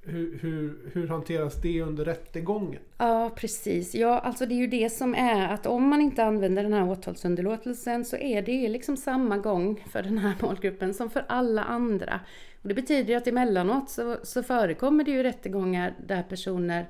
hur, 0.06 0.40
hur, 0.42 0.78
hur 0.94 1.08
hanteras 1.08 1.62
det 1.62 1.82
under 1.82 2.06
rättegången? 2.06 2.82
Ja, 2.98 3.32
precis. 3.36 3.96
Ja, 3.96 4.20
alltså 4.20 4.46
det 4.46 4.54
är 4.54 4.58
ju 4.58 4.68
det 4.68 4.90
som 4.90 5.16
är 5.16 5.54
att 5.54 5.66
om 5.66 5.88
man 5.88 6.02
inte 6.02 6.24
använder 6.24 6.64
den 6.64 6.74
här 6.74 6.90
åtalsunderlåtelsen 6.90 8.06
så 8.06 8.18
är 8.18 8.42
det 8.42 8.70
liksom 8.70 8.98
samma 8.98 9.38
gång 9.38 9.84
för 9.92 10.04
den 10.04 10.18
här 10.18 10.36
målgruppen 10.42 10.94
som 10.94 11.10
för 11.10 11.26
alla 11.28 11.64
andra. 11.64 12.20
Och 12.62 12.68
det 12.68 12.76
betyder 12.76 13.10
ju 13.10 13.16
att 13.16 13.28
emellanåt 13.28 13.90
så, 13.90 14.18
så 14.24 14.44
förekommer 14.44 15.04
det 15.04 15.12
ju 15.12 15.24
rättegångar 15.24 15.94
där 16.08 16.24
personer 16.24 16.90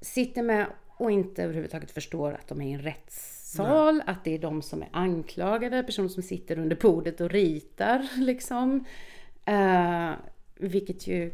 sitter 0.00 0.42
med 0.42 0.66
och 0.88 1.10
inte 1.10 1.42
överhuvudtaget 1.42 1.90
förstår 1.90 2.32
att 2.32 2.48
de 2.48 2.60
är 2.60 2.66
i 2.66 2.72
en 2.72 2.82
rättssal, 2.82 4.02
att 4.06 4.24
det 4.24 4.34
är 4.34 4.38
de 4.38 4.62
som 4.62 4.82
är 4.82 4.88
anklagade, 4.92 5.82
personer 5.82 6.08
som 6.08 6.22
sitter 6.22 6.58
under 6.58 6.76
bordet 6.76 7.20
och 7.20 7.30
ritar 7.30 8.08
liksom. 8.16 8.84
Eh, 9.44 10.10
vilket 10.60 11.06
ju 11.06 11.32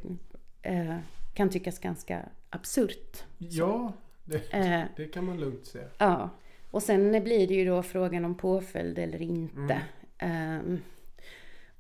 eh, 0.67 0.97
kan 1.35 1.51
tyckas 1.51 1.79
ganska 1.79 2.23
absurt. 2.51 3.25
Ja, 3.39 3.93
det, 4.25 4.53
Eh, 4.53 4.83
det 4.97 5.07
kan 5.07 5.25
man 5.25 5.41
lugnt 5.41 5.67
säga. 5.67 5.89
Ja, 5.99 6.31
och 6.71 6.83
sen 6.83 7.25
blir 7.25 7.49
det 7.49 7.55
ju 7.55 7.65
då 7.65 7.83
frågan 7.83 8.25
om 8.25 8.35
påföljd 8.35 8.99
eller 8.99 9.23
inte. 9.23 9.83
Ehm, 10.19 10.81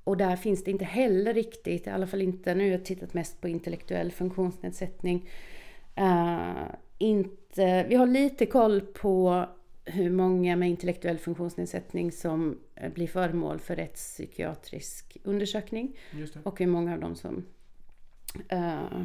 och 0.04 0.16
där 0.16 0.36
finns 0.36 0.64
det 0.64 0.70
inte 0.70 0.84
heller 0.84 1.34
riktigt, 1.34 1.86
i 1.86 1.90
alla 1.90 2.06
fall 2.06 2.22
inte 2.22 2.54
nu, 2.54 2.66
jag 2.68 2.78
har 2.78 2.84
tittat 2.84 3.14
mest 3.14 3.40
på 3.40 3.48
intellektuell 3.48 4.12
funktionsnedsättning. 4.12 5.28
Eh, 5.94 6.64
inte, 6.98 7.86
vi 7.88 7.94
har 7.94 8.06
lite 8.06 8.46
koll 8.46 8.80
på 8.80 9.46
hur 9.84 10.10
många 10.10 10.56
med 10.56 10.70
intellektuell 10.70 11.18
funktionsnedsättning 11.18 12.12
som 12.12 12.58
eh, 12.74 12.92
blir 12.92 13.06
föremål 13.06 13.58
för 13.58 13.76
rättspsykiatrisk 13.76 15.16
undersökning. 15.24 15.96
Och 16.42 16.58
hur 16.58 16.66
många 16.66 16.92
av 16.92 17.00
dem 17.00 17.14
som, 17.14 17.44
eh, 18.48 19.02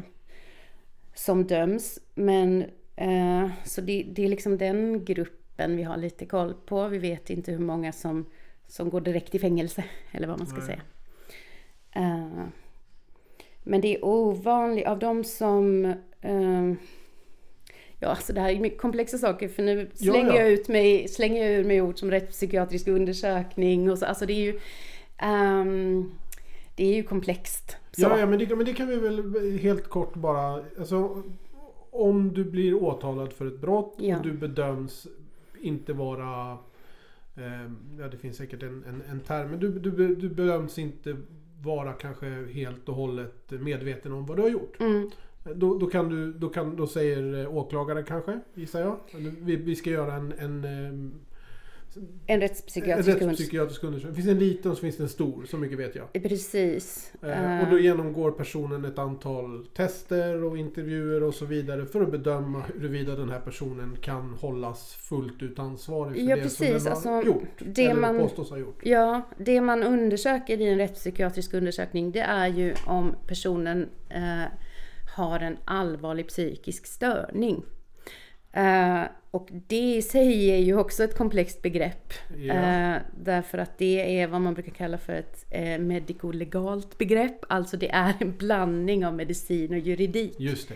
som 1.14 1.44
döms. 1.44 1.98
Men 2.14 2.64
eh, 2.96 3.48
så 3.64 3.80
det, 3.80 4.06
det 4.12 4.24
är 4.24 4.28
liksom 4.28 4.58
den 4.58 5.04
gruppen 5.04 5.76
vi 5.76 5.82
har 5.82 5.96
lite 5.96 6.26
koll 6.26 6.54
på. 6.54 6.88
Vi 6.88 6.98
vet 6.98 7.30
inte 7.30 7.52
hur 7.52 7.58
många 7.58 7.92
som, 7.92 8.26
som 8.66 8.90
går 8.90 9.00
direkt 9.00 9.34
i 9.34 9.38
fängelse. 9.38 9.84
Eller 10.12 10.28
vad 10.28 10.38
man 10.38 10.46
ska 10.46 10.56
Nej. 10.58 10.66
säga. 10.66 10.82
Eh, 11.92 12.44
men 13.62 13.80
det 13.80 13.96
är 13.96 14.04
ovanligt 14.04 14.86
av 14.86 14.98
de 14.98 15.24
som 15.24 15.84
eh, 16.20 16.72
Ja, 18.02 18.08
alltså 18.08 18.32
det 18.32 18.40
här 18.40 18.50
är 18.50 18.60
mycket 18.60 18.80
komplexa 18.80 19.18
saker 19.18 19.48
för 19.48 19.62
nu 19.62 19.90
slänger 19.94 20.32
ja. 20.32 20.40
jag 20.40 20.50
ut 20.50 20.68
mig, 20.68 21.08
slänger 21.08 21.44
jag 21.44 21.52
ur 21.52 21.64
mig 21.64 21.82
ord 21.82 21.98
som 21.98 22.10
rättspsykiatrisk 22.10 22.88
undersökning 22.88 23.90
och 23.90 23.98
så. 23.98 24.06
Alltså 24.06 24.26
det 24.26 24.32
är 24.32 24.40
ju 24.40 24.60
ehm, 25.18 26.12
Det 26.76 26.84
är 26.84 26.94
ju 26.94 27.02
komplext. 27.02 27.76
Så. 27.96 28.02
Ja, 28.02 28.18
ja 28.18 28.26
men, 28.26 28.38
det, 28.38 28.56
men 28.56 28.66
det 28.66 28.72
kan 28.72 28.88
vi 28.88 28.96
väl 28.96 29.58
helt 29.58 29.88
kort 29.88 30.14
bara... 30.14 30.64
Alltså, 30.78 31.22
om 31.90 32.34
du 32.34 32.44
blir 32.44 32.74
åtalad 32.74 33.32
för 33.32 33.46
ett 33.46 33.60
brott 33.60 33.94
Ja. 33.98 34.16
och 34.16 34.22
du 34.22 34.32
bedöms 34.32 35.06
inte 35.60 35.92
vara... 35.92 36.52
Eh, 37.36 37.72
ja, 37.98 38.08
det 38.10 38.16
finns 38.16 38.36
säkert 38.36 38.62
en, 38.62 38.84
en, 38.88 39.02
en 39.10 39.20
term. 39.20 39.50
Men 39.50 39.60
du, 39.60 39.78
du, 39.78 40.14
du 40.14 40.28
bedöms 40.28 40.78
inte 40.78 41.16
vara 41.62 41.92
kanske 41.92 42.26
helt 42.52 42.88
och 42.88 42.94
hållet 42.94 43.50
medveten 43.50 44.12
om 44.12 44.26
vad 44.26 44.36
du 44.36 44.42
har 44.42 44.50
gjort. 44.50 44.80
Mm, 44.80 45.10
Då, 45.54 45.78
då, 45.78 45.86
kan 45.86 46.08
du, 46.08 46.32
då, 46.32 46.48
kan, 46.48 46.76
då 46.76 46.86
säger 46.86 47.46
åklagaren 47.46 48.04
kanske, 48.04 48.40
gissar 48.54 48.80
jag. 48.80 48.96
Vi, 49.40 49.56
vi 49.56 49.76
ska 49.76 49.90
göra 49.90 50.14
en, 50.14 50.32
en 50.38 50.64
eh, 50.64 51.10
En 52.26 52.40
rättspsykiatrisk 52.40 53.08
undersökning. 53.08 53.28
rättspsykiatrisk 53.30 53.84
undersökning. 53.84 54.10
Det 54.16 54.22
finns 54.22 54.28
en 54.28 54.38
liten 54.38 54.70
och 54.70 54.76
så 54.76 54.80
finns 54.80 54.96
det 54.96 55.02
en 55.02 55.08
stor, 55.08 55.44
så 55.44 55.56
mycket 55.58 55.78
vet 55.78 55.94
jag. 55.94 56.12
Precis. 56.22 57.12
Eh, 57.22 57.60
och 57.64 57.70
då 57.70 57.78
genomgår 57.78 58.30
personen 58.30 58.84
ett 58.84 58.98
antal 58.98 59.66
tester 59.66 60.44
och 60.44 60.58
intervjuer 60.58 61.22
och 61.22 61.34
så 61.34 61.44
vidare 61.44 61.86
för 61.86 62.02
att 62.02 62.10
bedöma 62.10 62.62
huruvida 62.74 63.14
den 63.16 63.30
här 63.30 63.40
personen 63.40 63.96
kan 64.00 64.34
hållas 64.40 64.94
fullt 64.94 65.42
ut 65.42 65.58
ansvarig 65.58 66.14
för 66.14 66.22
Ja, 66.22 66.36
det 66.36 66.42
precis. 66.42 66.56
som 66.58 66.66
den 66.66 66.82
har 66.82 66.90
Alltså, 66.90 67.22
gjort. 67.26 67.48
det 67.58 67.84
eller 67.86 68.00
man- 68.00 68.18
påstås 68.18 68.50
ha 68.50 68.58
gjort. 68.58 68.80
Ja, 68.82 69.22
det 69.38 69.60
man 69.60 69.82
undersöker 69.82 70.60
i 70.60 70.68
en 70.68 70.78
rättspsykiatrisk 70.78 71.54
undersökning 71.54 72.12
det 72.12 72.20
är 72.20 72.46
ju 72.48 72.74
om 72.86 73.14
personen 73.26 73.88
eh, 74.08 74.42
har 75.16 75.40
en 75.40 75.56
allvarlig 75.64 76.28
psykisk 76.28 76.86
störning. 76.86 77.62
Eh, 78.52 79.02
och 79.32 79.48
det 79.50 79.96
i 79.96 80.02
sig 80.02 80.50
är 80.50 80.58
ju 80.58 80.78
också 80.78 81.04
ett 81.04 81.16
komplext 81.16 81.62
begrepp. 81.62 82.12
Ja. 82.36 82.54
Eh, 82.54 83.02
därför 83.16 83.58
att 83.58 83.78
det 83.78 84.20
är 84.20 84.26
vad 84.26 84.40
man 84.40 84.54
brukar 84.54 84.72
kalla 84.72 84.98
för 84.98 85.12
ett 85.12 85.46
eh, 85.50 85.78
medico-legalt 85.78 86.98
begrepp. 86.98 87.44
Alltså 87.48 87.76
det 87.76 87.90
är 87.90 88.14
en 88.20 88.36
blandning 88.36 89.06
av 89.06 89.14
medicin 89.14 89.72
och 89.72 89.78
juridik. 89.78 90.40
Just 90.40 90.68
det. 90.68 90.74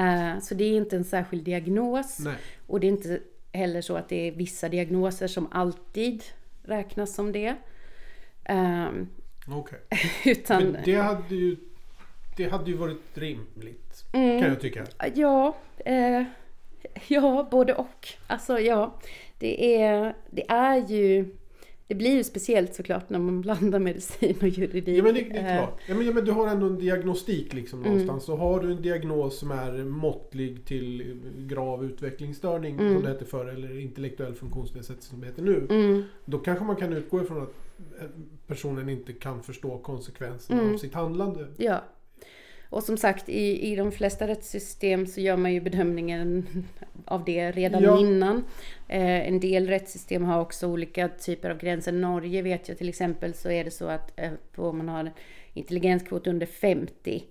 Eh, 0.00 0.38
så 0.40 0.54
det 0.54 0.64
är 0.64 0.76
inte 0.76 0.96
en 0.96 1.04
särskild 1.04 1.44
diagnos. 1.44 2.18
Nej. 2.18 2.34
Och 2.66 2.80
det 2.80 2.86
är 2.86 2.88
inte 2.88 3.20
heller 3.52 3.80
så 3.80 3.96
att 3.96 4.08
det 4.08 4.28
är 4.28 4.32
vissa 4.32 4.68
diagnoser 4.68 5.26
som 5.26 5.48
alltid 5.52 6.22
räknas 6.62 7.14
som 7.14 7.32
det. 7.32 7.56
Ehm, 8.44 9.08
Okej. 9.48 9.78
utan, 10.24 10.62
Men 10.64 10.82
det 10.84 10.94
hade 10.94 11.34
ju 11.34 11.56
det 12.36 12.48
hade 12.48 12.70
ju 12.70 12.76
varit 12.76 13.18
rimligt. 13.18 14.04
Mm. 14.12 14.40
Kan 14.40 14.48
jag 14.48 14.60
tycka. 14.60 14.86
ja, 15.14 15.56
eh, 15.78 16.22
ja, 17.08 17.48
både 17.50 17.74
och. 17.74 18.08
Alltså 18.26 18.58
ja, 18.58 18.98
det 19.38 19.76
är, 19.82 20.16
det 20.30 20.50
är 20.50 20.88
ju, 20.88 21.36
det 21.86 21.94
blir 21.94 22.10
ju 22.10 22.24
speciellt 22.24 22.74
såklart 22.74 23.10
när 23.10 23.18
man 23.18 23.40
blandar 23.40 23.78
medicin 23.78 24.36
och 24.42 24.48
juridik. 24.48 24.98
Ja 24.98 25.02
men 25.02 25.14
det, 25.14 25.20
det 25.20 25.38
är 25.38 25.52
Eh, 25.56 25.62
klart. 25.62 25.80
Ja, 25.88 25.94
men, 25.94 26.06
ja, 26.06 26.12
men 26.12 26.24
du 26.24 26.32
har 26.32 26.46
ändå 26.48 26.66
en 26.66 26.78
diagnostik 26.78 27.52
liksom 27.54 27.78
Mm. 27.80 27.90
någonstans. 27.92 28.24
Så 28.24 28.36
har 28.36 28.60
du 28.60 28.72
en 28.72 28.82
diagnos 28.82 29.38
som 29.38 29.50
är 29.50 29.84
måttlig 29.84 30.64
till 30.64 31.16
grav 31.38 31.84
utvecklingsstörning 31.84 32.74
Mm. 32.80 32.94
som 32.94 33.02
det 33.02 33.08
hette 33.08 33.24
förr 33.24 33.46
eller 33.46 33.80
intellektuell 33.80 34.34
funktionsnedsättning 34.34 35.02
som 35.02 35.20
det 35.20 35.26
heter 35.26 35.42
nu. 35.42 35.66
Mm, 35.70 36.02
Då 36.24 36.38
kanske 36.38 36.64
man 36.64 36.76
kan 36.76 36.92
utgå 36.92 37.22
ifrån 37.22 37.42
att 37.42 37.54
eh, 38.00 38.06
personen 38.46 38.88
inte 38.88 39.12
kan 39.12 39.42
förstå 39.42 39.78
konsekvenserna 39.78 40.60
Mm. 40.60 40.74
av 40.74 40.78
sitt 40.78 40.94
handlande. 40.94 41.46
ja. 41.56 41.80
Och 42.70 42.82
som 42.82 42.96
sagt, 42.96 43.28
i, 43.28 43.72
i 43.72 43.76
de 43.76 43.92
flesta 43.92 44.26
rättssystem 44.26 45.06
så 45.06 45.20
gör 45.20 45.36
man 45.36 45.52
ju 45.52 45.60
bedömningen 45.60 46.46
av 47.04 47.24
det 47.24 47.52
redan 47.52 47.82
Ja. 47.82 48.00
innan. 48.00 48.44
Eh, 48.88 49.28
en 49.28 49.40
del 49.40 49.66
rättssystem 49.66 50.24
har 50.24 50.40
också 50.40 50.66
olika 50.66 51.08
typer 51.08 51.50
av 51.50 51.58
gränser. 51.58 51.92
Norge 51.92 52.42
vet 52.42 52.68
jag 52.68 52.78
till 52.78 52.88
exempel 52.88 53.34
så 53.34 53.50
är 53.50 53.64
det 53.64 53.70
så 53.70 53.86
att 53.86 54.20
eh, 54.20 54.32
om 54.56 54.76
man 54.76 54.88
har 54.88 55.00
en 55.00 55.10
intelligenskvot 55.54 56.26
under 56.26 56.46
50 56.46 57.24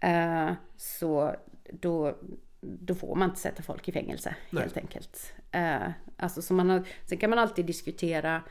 eh, 0.00 0.50
så 0.76 1.34
då, 1.70 2.18
då 2.60 2.94
får 2.94 3.14
man 3.14 3.28
inte 3.28 3.40
sätta 3.40 3.62
folk 3.62 3.88
i 3.88 3.92
fängelse 3.92 4.34
Nej. 4.50 4.62
helt 4.62 4.76
enkelt. 4.76 5.32
Eh, 5.50 5.90
alltså, 6.16 6.42
så 6.42 6.54
man 6.54 6.70
har, 6.70 6.82
sen 7.06 7.18
kan 7.18 7.30
man 7.30 7.38
alltid 7.38 7.66
diskutera 7.66 8.42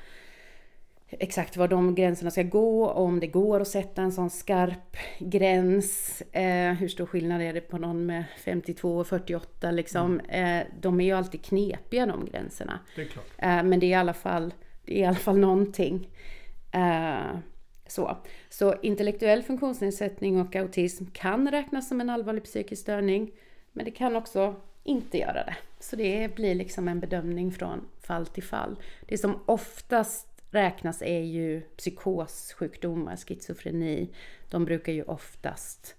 exakt 1.09 1.57
var 1.57 1.67
de 1.67 1.95
gränserna 1.95 2.31
ska 2.31 2.43
gå, 2.43 2.89
om 2.89 3.19
det 3.19 3.27
går 3.27 3.59
att 3.59 3.67
sätta 3.67 4.01
en 4.01 4.11
sån 4.11 4.29
skarp 4.29 4.97
gräns. 5.19 6.21
Eh, 6.31 6.73
hur 6.73 6.87
stor 6.87 7.05
skillnad 7.05 7.41
är 7.41 7.53
det 7.53 7.61
på 7.61 7.77
någon 7.77 8.05
med 8.05 8.23
52 8.45 8.97
och 8.97 9.07
48 9.07 9.71
liksom. 9.71 10.19
Eh, 10.19 10.63
de 10.81 11.01
är 11.01 11.05
ju 11.05 11.11
alltid 11.11 11.45
knepiga 11.45 12.05
de 12.05 12.25
gränserna. 12.25 12.79
Det. 12.95 13.01
Eh, 13.37 13.63
men 13.63 13.79
det 13.79 13.85
är 13.85 13.89
i 13.89 13.93
alla 13.93 14.13
fall, 14.13 14.53
det 14.85 14.93
är 14.93 15.01
i 15.01 15.05
alla 15.05 15.15
fall 15.15 15.37
någonting. 15.37 16.09
Eh, 16.71 17.37
så. 17.87 18.17
så 18.49 18.75
intellektuell 18.81 19.43
funktionsnedsättning 19.43 20.41
och 20.41 20.55
autism 20.55 21.05
kan 21.13 21.51
räknas 21.51 21.87
som 21.87 22.01
en 22.01 22.09
allvarlig 22.09 22.43
psykisk 22.43 22.81
störning. 22.81 23.31
Men 23.71 23.85
det 23.85 23.91
kan 23.91 24.15
också 24.15 24.55
inte 24.83 25.17
göra 25.17 25.43
det. 25.43 25.55
Så 25.79 25.95
det 25.95 26.35
blir 26.35 26.55
liksom 26.55 26.87
en 26.87 26.99
bedömning 26.99 27.51
från 27.51 27.87
fall 28.01 28.25
till 28.25 28.43
fall. 28.43 28.75
Det 29.07 29.17
som 29.17 29.39
oftast 29.45 30.36
räknas 30.51 31.01
är 31.01 31.21
ju 31.21 31.61
psykossjukdomar, 31.61 33.15
schizofreni. 33.15 34.09
De 34.49 34.65
brukar 34.65 34.93
ju 34.93 35.03
oftast 35.03 35.95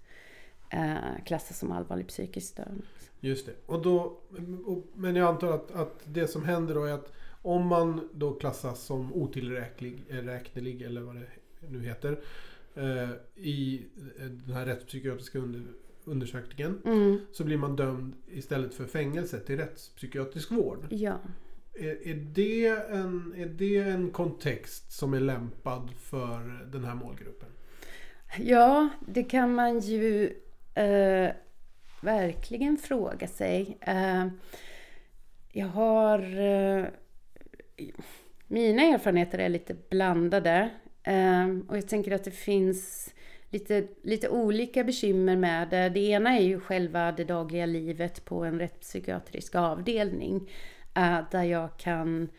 eh, 0.69 1.23
klassas 1.25 1.59
som 1.59 1.71
allvarlig 1.71 2.07
psykisk 2.07 2.47
störning. 2.47 2.85
Just 3.19 3.45
det. 3.45 3.53
Och 3.65 3.81
då, 3.81 4.17
och, 4.65 4.83
men 4.93 5.15
jag 5.15 5.27
antar 5.27 5.51
att, 5.51 5.71
att 5.71 6.01
det 6.03 6.27
som 6.27 6.43
händer 6.43 6.75
då 6.75 6.83
är 6.83 6.93
att 6.93 7.13
om 7.41 7.67
man 7.67 8.09
då 8.13 8.33
klassas 8.33 8.83
som 8.83 9.13
otillräknelig 9.13 10.03
eh, 10.09 10.15
räknelig, 10.15 10.81
eller 10.81 11.01
vad 11.01 11.15
det 11.15 11.27
nu 11.69 11.83
heter 11.83 12.19
eh, 12.75 13.09
i 13.35 13.85
eh, 14.19 14.25
den 14.25 14.55
här 14.55 14.65
rättspsykiatriska 14.65 15.39
under, 15.39 15.61
undersökningen 16.05 16.81
Mm, 16.85 17.19
så 17.31 17.43
blir 17.43 17.57
man 17.57 17.75
dömd 17.75 18.13
istället 18.27 18.73
för 18.73 18.85
fängelse 18.85 19.39
till 19.39 19.57
rättspsykiatrisk 19.57 20.51
vård. 20.51 20.87
ja. 20.89 21.19
Är, 21.79 22.07
är, 22.07 22.15
det 22.15 22.67
en, 22.67 23.33
är 23.37 23.45
det 23.45 23.77
en 23.77 24.11
kontext 24.11 24.91
som 24.91 25.13
är 25.13 25.19
lämpad 25.19 25.89
för 25.99 26.67
den 26.71 26.85
här 26.85 26.95
målgruppen? 26.95 27.49
Ja, 28.37 28.89
det 29.07 29.23
kan 29.23 29.55
man 29.55 29.79
ju 29.79 30.25
eh, 30.73 31.31
verkligen 32.01 32.77
fråga 32.77 33.27
sig. 33.27 33.77
Eh, 33.81 34.27
jag 35.51 35.67
har... 35.67 36.19
Eh, 36.39 36.85
mina 38.47 38.81
erfarenheter 38.81 39.39
är 39.39 39.49
lite 39.49 39.75
blandade. 39.89 40.69
Eh, 41.03 41.47
och 41.67 41.77
jag 41.77 41.87
tänker 41.87 42.11
att 42.11 42.23
det 42.23 42.31
finns 42.31 43.13
lite, 43.49 43.87
lite 44.03 44.29
olika 44.29 44.83
bekymmer 44.83 45.35
med 45.35 45.69
det. 45.69 45.89
Det 45.89 45.99
ena 45.99 46.37
är 46.37 46.43
ju 46.43 46.59
själva 46.59 47.11
det 47.11 47.23
dagliga 47.23 47.65
livet 47.65 48.25
på 48.25 48.43
en 48.43 48.59
rättspsykiatrisk 48.59 49.55
avdelning. 49.55 50.49
Eh, 50.93 51.19
där 51.31 51.43
jag 51.43 51.77
kan 51.77 52.29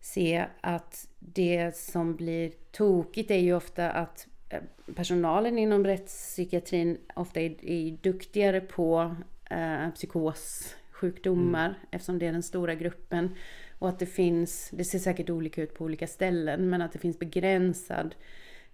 se 0.00 0.46
att 0.60 1.08
det 1.18 1.76
som 1.76 2.16
blir 2.16 2.52
tokigt 2.72 3.30
är 3.30 3.38
ju 3.38 3.54
ofta 3.54 3.90
att 3.90 4.26
eh, 4.48 4.60
personalen 4.94 5.58
inom 5.58 5.84
rättspsykiatrin 5.84 6.98
ofta 7.14 7.40
är, 7.40 7.64
är 7.64 7.96
duktigare 8.02 8.60
på 8.60 9.16
eh, 9.50 9.90
psykossjukdomar 9.90 11.74
eftersom 11.90 12.18
det 12.18 12.26
är 12.26 12.32
den 12.32 12.42
stora 12.42 12.74
gruppen. 12.74 13.34
Och 13.78 13.88
att 13.88 13.98
det 13.98 14.06
finns, 14.06 14.70
det 14.72 14.84
ser 14.84 14.98
säkert 14.98 15.30
olika 15.30 15.62
ut 15.62 15.74
på 15.74 15.84
olika 15.84 16.06
ställen, 16.06 16.70
men 16.70 16.82
att 16.82 16.92
det 16.92 16.98
finns 16.98 17.18
begränsad 17.18 18.14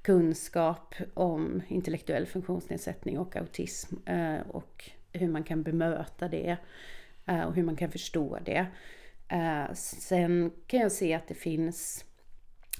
kunskap 0.03 0.95
om 1.15 1.63
intellektuell 1.69 2.27
funktionsnedsättning 2.27 3.19
och 3.19 3.37
autism 3.37 3.97
eh, 4.07 4.41
och 4.49 4.91
hur 5.13 5.29
man 5.29 5.43
kan 5.43 5.63
bemöta 5.63 6.29
det 6.29 6.57
eh, 7.27 7.43
och 7.43 7.55
hur 7.55 7.63
man 7.63 7.77
kan 7.77 7.91
förstå 7.91 8.39
det. 8.45 8.67
Eh, 9.35 9.75
sen 9.75 10.51
kan 10.67 10.81
jag 10.81 10.93
se 10.93 11.15
att 11.15 11.29
det 11.29 11.35
finns 11.35 12.05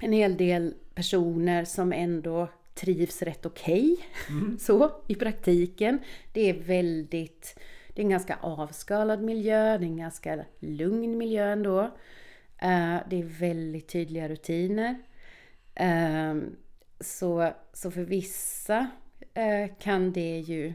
en 0.01 0.13
hel 0.13 0.37
del 0.37 0.75
personer 0.95 1.65
som 1.65 1.93
ändå 1.93 2.49
trivs 2.75 3.23
rätt 3.23 3.47
okej. 3.47 3.97
Så 4.59 4.91
i 5.09 5.15
praktiken. 5.15 5.99
Det 6.33 6.51
är 6.51 6.55
väldigt, 6.55 7.61
det 7.95 8.01
är 8.01 8.05
en 8.05 8.11
ganska 8.11 8.39
avskalad 8.41 9.23
miljö, 9.23 9.79
det 9.79 9.85
är 9.85 9.89
en 9.89 9.97
ganska 9.97 10.45
lugn 10.61 11.19
miljö 11.19 11.53
ändå. 11.53 11.81
Eh, 12.59 12.97
det 13.11 13.19
är 13.19 13.39
väldigt 13.41 13.89
tydliga 13.89 14.29
rutiner. 14.29 14.99
Eh, 15.75 16.35
så, 17.01 17.53
så 17.73 17.91
för 17.91 18.03
vissa 18.03 18.91
eh, 19.35 19.77
kan 19.79 20.13
det 20.13 20.39
ju 20.39 20.73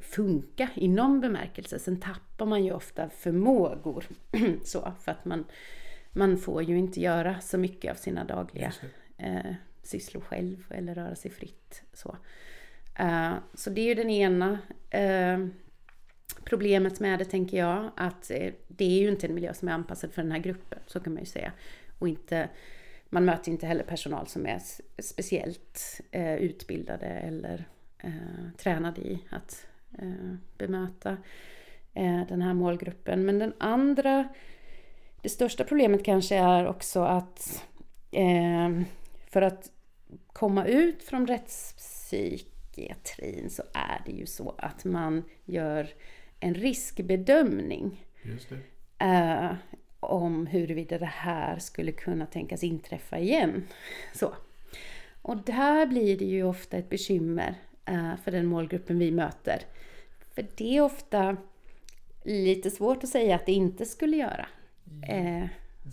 funka 0.00 0.68
inom 0.74 1.20
bemärkelse. 1.20 1.78
Sen 1.78 2.00
tappar 2.00 2.29
man 2.46 2.64
ju 2.64 2.72
ofta 2.72 3.10
förmågor. 3.10 4.04
så, 4.64 4.92
för 5.00 5.12
att 5.12 5.24
man, 5.24 5.44
man 6.12 6.38
får 6.38 6.62
ju 6.62 6.78
inte 6.78 7.00
göra 7.00 7.40
så 7.40 7.58
mycket 7.58 7.90
av 7.90 7.94
sina 7.94 8.24
dagliga 8.24 8.72
eh, 9.18 9.54
sysslor 9.82 10.20
själv 10.20 10.64
eller 10.70 10.94
röra 10.94 11.14
sig 11.14 11.30
fritt. 11.30 11.82
Så, 11.92 12.16
eh, 12.98 13.34
så 13.54 13.70
det 13.70 13.80
är 13.80 13.86
ju 13.86 13.94
den 13.94 14.10
ena 14.10 14.58
eh, 14.90 15.46
problemet 16.44 17.00
med 17.00 17.18
det 17.18 17.24
tänker 17.24 17.58
jag. 17.58 17.90
Att 17.96 18.30
eh, 18.30 18.52
det 18.68 18.84
är 18.84 19.00
ju 19.00 19.08
inte 19.08 19.26
en 19.26 19.34
miljö 19.34 19.54
som 19.54 19.68
är 19.68 19.72
anpassad 19.72 20.12
för 20.12 20.22
den 20.22 20.32
här 20.32 20.38
gruppen. 20.38 20.78
Så 20.86 21.00
kan 21.00 21.12
man 21.12 21.22
ju 21.22 21.26
säga. 21.26 21.52
Och 21.98 22.08
inte, 22.08 22.48
man 23.08 23.24
möter 23.24 23.52
inte 23.52 23.66
heller 23.66 23.84
personal 23.84 24.26
som 24.26 24.46
är 24.46 24.60
speciellt 24.98 26.00
eh, 26.10 26.34
utbildade 26.34 27.06
eller 27.06 27.64
eh, 27.98 28.50
tränade 28.56 29.00
i 29.00 29.24
att 29.30 29.66
eh, 29.98 30.34
bemöta 30.58 31.16
den 32.28 32.42
här 32.42 32.54
målgruppen. 32.54 33.26
Men 33.26 33.38
den 33.38 33.52
andra, 33.58 34.28
det 35.22 35.28
största 35.28 35.64
problemet 35.64 36.04
kanske 36.04 36.36
är 36.36 36.66
också 36.66 37.02
att 37.02 37.64
eh, 38.10 38.70
för 39.30 39.42
att 39.42 39.70
komma 40.32 40.66
ut 40.66 41.02
från 41.02 41.26
rättspsykiatrin 41.26 43.50
så 43.50 43.62
är 43.74 44.02
det 44.06 44.12
ju 44.12 44.26
så 44.26 44.54
att 44.58 44.84
man 44.84 45.24
gör 45.44 45.88
en 46.40 46.54
riskbedömning. 46.54 48.06
Eh, 48.98 49.52
om 50.00 50.46
huruvida 50.46 50.98
det 50.98 51.04
här 51.04 51.58
skulle 51.58 51.92
kunna 51.92 52.26
tänkas 52.26 52.64
inträffa 52.64 53.18
igen. 53.18 53.66
Så. 54.14 54.34
Och 55.22 55.36
där 55.36 55.86
blir 55.86 56.18
det 56.18 56.24
ju 56.24 56.42
ofta 56.42 56.76
ett 56.76 56.88
bekymmer 56.88 57.54
eh, 57.84 58.16
för 58.24 58.30
den 58.30 58.46
målgruppen 58.46 58.98
vi 58.98 59.10
möter. 59.10 59.62
För 60.34 60.46
det 60.56 60.76
är 60.76 60.80
ofta 60.80 61.36
lite 62.24 62.70
svårt 62.70 63.04
att 63.04 63.10
säga 63.10 63.34
att 63.34 63.46
det 63.46 63.52
inte 63.52 63.84
skulle 63.84 64.16
göra. 64.16 64.46
Eh. 65.08 65.46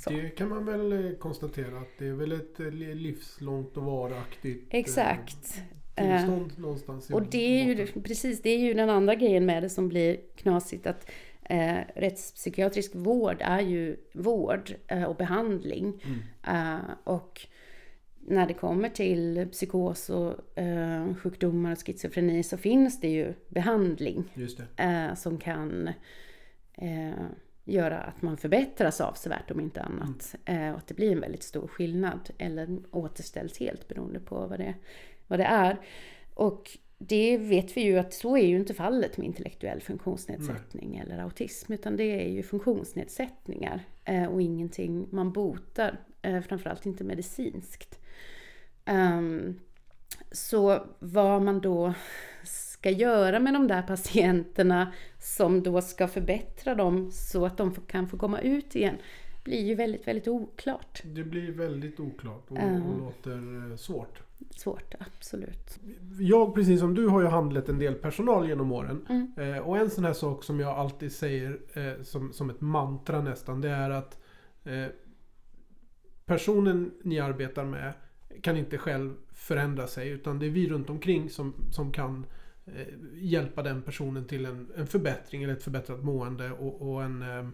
Det 0.08 0.30
kan 0.30 0.50
man 0.50 0.66
väl 0.66 1.06
eh, 1.06 1.12
konstatera 1.18 1.78
att 1.78 1.98
det 2.00 2.08
är 2.08 2.14
väl 2.14 2.32
ett 2.32 2.60
eh, 2.60 2.72
li- 2.72 2.96
livslångt 2.96 3.78
och 3.78 3.84
varaktigt 3.84 4.74
eh, 4.74 4.80
Exakt. 4.80 5.62
tillstånd 5.96 6.54
någonstans 6.58 7.10
i 7.10 7.14
Och 7.14 7.24
det 7.24 7.62
är 7.62 7.64
ju 7.66 7.88
precis, 7.88 8.42
det 8.42 8.50
är 8.50 8.60
ju 8.60 8.74
den 8.74 8.90
andra 8.90 9.16
grejen 9.16 9.46
med 9.46 9.64
det 9.64 9.70
som 9.70 9.90
blir 9.90 10.18
knasigt 10.36 10.88
att 10.88 11.12
eh, 11.44 11.78
rättspsykiatrisk 11.96 12.92
vård 12.96 13.38
är 13.40 13.62
ju 13.62 13.98
vård 14.14 14.76
eh, 14.88 15.04
och 15.04 15.16
behandling. 15.16 16.04
Eh, 16.48 16.78
och 17.04 17.48
när 18.30 18.48
det 18.48 18.54
kommer 18.54 18.90
till 18.90 19.48
psykos 19.52 20.10
och 20.10 20.58
eh, 20.58 21.16
sjukdomar 21.16 21.72
och 21.72 21.86
schizofreni 21.86 22.44
så 22.44 22.58
finns 22.58 23.00
det 23.00 23.10
ju 23.10 23.34
behandling 23.50 24.24
det. 24.34 24.84
eh, 24.84 25.16
som 25.16 25.38
kan 25.38 25.88
eh, 26.74 27.26
göra 27.66 27.98
att 27.98 28.22
man 28.22 28.38
förbättras 28.38 29.02
avsevärt 29.02 29.52
om 29.52 29.60
inte 29.60 29.82
annat. 29.82 30.36
Eh, 30.46 30.72
och 30.72 30.78
att 30.78 30.88
det 30.88 30.94
blir 30.94 31.12
en 31.12 31.20
väldigt 31.20 31.44
stor 31.44 31.68
skillnad 31.68 32.30
eller 32.38 32.78
återställs 32.92 33.60
helt 33.60 33.88
beroende 33.88 34.20
på 34.20 34.48
vad 34.48 34.60
det, 34.60 34.76
vad 35.28 35.40
det 35.40 35.46
är. 35.46 35.78
Och 36.34 36.78
det 36.98 37.38
vet 37.38 37.78
vi 37.78 37.82
ju 37.82 37.98
att 37.98 38.14
så 38.14 38.38
är 38.38 38.48
ju 38.48 38.56
inte 38.56 38.74
fallet 38.74 39.18
med 39.18 39.28
intellektuell 39.28 39.82
funktionsnedsättning 39.82 40.98
eller 40.98 41.18
autism 41.20 41.74
utan 41.74 41.98
det 41.98 42.04
är 42.04 42.30
ju 42.30 42.44
funktionsnedsättningar 42.44 43.86
eh, 44.06 44.26
och 44.26 44.42
ingenting 44.42 45.08
man 45.12 45.32
botar, 45.32 46.00
eh, 46.22 46.42
framförallt 46.42 46.86
inte 46.86 47.04
medicinskt. 47.04 48.00
Ehm, 48.88 49.60
så 50.32 50.84
vad 51.00 51.42
man 51.42 51.60
då 51.60 51.94
ska 52.44 52.90
göra 52.90 53.40
med 53.40 53.54
de 53.54 53.68
där 53.68 53.82
patienterna 53.82 54.94
som 55.20 55.64
då 55.64 55.82
ska 55.82 56.08
förbättra 56.08 56.76
dem 56.76 57.12
så 57.12 57.46
att 57.46 57.58
de 57.58 57.76
kan 57.76 58.08
få 58.08 58.18
komma 58.18 58.40
ut 58.42 58.76
igen 58.76 58.96
blir 59.48 59.66
ju 59.66 59.76
väldigt, 59.76 60.08
väldigt 60.08 60.28
oklart. 60.28 61.02
Det 61.06 61.24
blir 61.24 61.52
väldigt 61.52 62.00
oklart 62.00 62.52
och, 62.52 62.58
Ja. 62.58 62.82
och 62.84 63.00
låter 63.00 63.72
eh, 63.72 63.76
svårt. 63.76 64.22
Svårt, 64.50 64.94
absolut. 65.00 65.80
Jag 66.20 66.56
precis 66.56 66.80
som 66.80 66.94
du 66.96 67.08
har 67.08 67.22
ju 67.22 67.28
handlat 67.28 67.70
en 67.70 67.80
del 67.80 67.94
personal 67.96 68.48
genom 68.48 68.72
åren. 68.72 69.06
Mm. 69.10 69.34
Eh, 69.38 69.60
och 69.60 69.78
en 69.78 69.90
sån 69.90 70.06
här 70.06 70.14
sak 70.14 70.44
som 70.44 70.60
jag 70.60 70.70
alltid 70.78 71.12
säger 71.12 71.60
eh, 71.74 72.04
som, 72.04 72.34
som 72.34 72.50
ett 72.50 72.62
mantra 72.62 73.22
nästan. 73.22 73.62
Det 73.62 73.70
är 73.70 73.90
att 73.90 74.20
eh, 74.64 74.86
personen 76.26 76.92
ni 77.04 77.20
arbetar 77.20 77.66
med 77.66 77.94
kan 78.42 78.58
inte 78.58 78.78
själv 78.78 79.14
förändra 79.34 79.88
sig. 79.88 80.10
Utan 80.10 80.40
det 80.40 80.46
är 80.46 80.50
vi 80.50 80.70
runt 80.70 80.90
omkring 80.90 81.30
som, 81.30 81.54
som 81.72 81.92
kan 81.92 82.26
eh, 82.66 82.88
hjälpa 83.14 83.64
den 83.64 83.82
personen 83.82 84.26
till 84.26 84.46
en, 84.46 84.72
en 84.76 84.88
förbättring 84.88 85.44
eller 85.44 85.54
ett 85.54 85.64
förbättrat 85.64 86.04
mående 86.04 86.52
och, 86.52 86.90
och 86.92 87.04
en, 87.04 87.22
eh, 87.22 87.48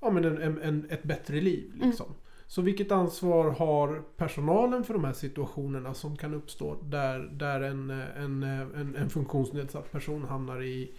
ja, 0.00 0.10
men 0.10 0.24
en, 0.24 0.42
en, 0.42 0.62
en, 0.62 0.86
ett 0.90 1.02
bättre 1.02 1.40
liv. 1.40 1.72
Liksom. 1.82 2.14
Så 2.46 2.62
vilket 2.62 2.92
ansvar 2.92 3.50
har 3.50 4.02
personalen 4.16 4.84
för 4.84 4.94
de 4.94 5.04
här 5.04 5.12
situationerna 5.12 5.94
som 5.94 6.16
kan 6.16 6.34
uppstå 6.34 6.76
där, 6.82 7.18
där 7.18 7.60
en, 7.60 7.90
en, 7.90 8.42
en, 8.42 8.96
en 8.96 9.10
funktionsnedsatt 9.10 9.92
person 9.92 10.24
hamnar 10.24 10.62
i, 10.62 10.90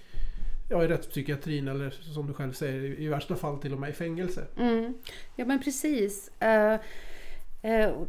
ja, 0.69 0.83
i 0.83 0.87
rättspsykiatrin 0.87 1.67
eller 1.67 1.89
som 1.89 2.27
du 2.27 2.33
själv 2.33 2.51
säger 2.51 2.99
i, 2.99 3.07
värsta 3.07 3.35
fall 3.35 3.57
till 3.57 3.73
och 3.73 3.79
med 3.79 3.89
i 3.89 3.93
fängelse? 3.93 4.47
Mm. 4.57 4.93
Ja 5.35 5.45
men 5.45 5.63
precis. 5.63 6.31
Och 6.39 6.79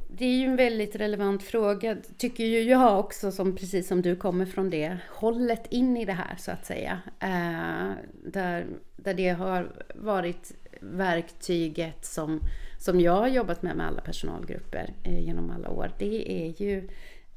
det 0.08 0.24
är 0.24 0.36
ju 0.38 0.44
en 0.44 0.56
väldigt 0.56 0.96
relevant 0.96 1.42
fråga, 1.42 1.96
tycker 2.18 2.44
ju 2.44 2.60
jag 2.62 3.00
också, 3.00 3.32
som, 3.32 3.56
precis 3.56 3.88
som 3.88 4.02
du 4.02 4.16
kommer 4.16 4.46
från 4.46 4.70
det 4.70 4.96
hållet 5.10 5.66
in 5.72 5.96
i 5.96 6.04
det 6.04 6.12
här 6.12 6.36
så 6.38 6.50
att 6.50 6.66
säga. 6.66 7.00
Eh, 7.20 7.92
där, 8.24 8.66
där 8.96 9.14
det 9.14 9.28
har 9.28 9.72
varit 9.94 10.52
verktyget 10.80 12.04
som, 12.04 12.40
som 12.78 13.00
jag 13.00 13.16
har 13.16 13.28
jobbat 13.28 13.62
med 13.62 13.76
med 13.76 13.86
alla 13.86 14.00
personalgrupper 14.00 14.94
eh, 15.02 15.24
genom 15.24 15.50
alla 15.50 15.70
år. 15.70 15.90
Det 15.98 16.32
är 16.32 16.62
ju 16.62 16.88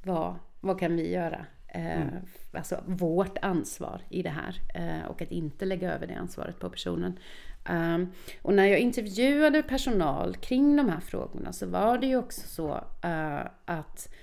vad, 0.04 0.36
vad 0.60 0.80
kan 0.80 0.96
vi 0.96 1.14
göra? 1.14 1.46
Eh, 1.68 2.02
Alltså 2.54 2.84
vårt 2.86 3.38
ansvar 3.42 4.02
i 4.10 4.22
det 4.22 4.30
här 4.30 4.62
eh, 4.76 5.08
och 5.10 5.22
att 5.22 5.32
inte 5.32 5.66
lägga 5.66 5.94
över 5.94 6.08
det 6.08 6.16
ansvaret 6.16 6.60
på 6.60 6.70
personen. 6.70 7.20
Um, 7.70 8.12
och 8.42 8.54
när 8.54 8.66
jag 8.66 8.80
intervjuade 8.80 9.64
personal 9.64 10.36
kring 10.36 10.76
de 10.76 10.90
här 10.90 11.00
frågorna 11.00 11.54
så 11.54 11.66
var 11.66 11.98
det 11.98 12.08
ju 12.08 12.18
också 12.18 12.48
så 12.48 12.74
uh, 13.06 13.48
att 13.66 14.14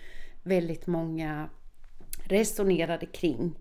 väldigt 0.42 0.86
många 0.86 1.48
resonerade 2.24 3.06
kring 3.06 3.58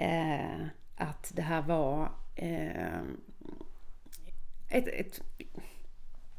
uh, 0.00 0.66
att 0.96 1.32
det 1.34 1.42
här 1.42 1.62
var 1.62 2.12
uh, 2.42 3.02
ett, 4.70 4.88
ett 4.88 5.20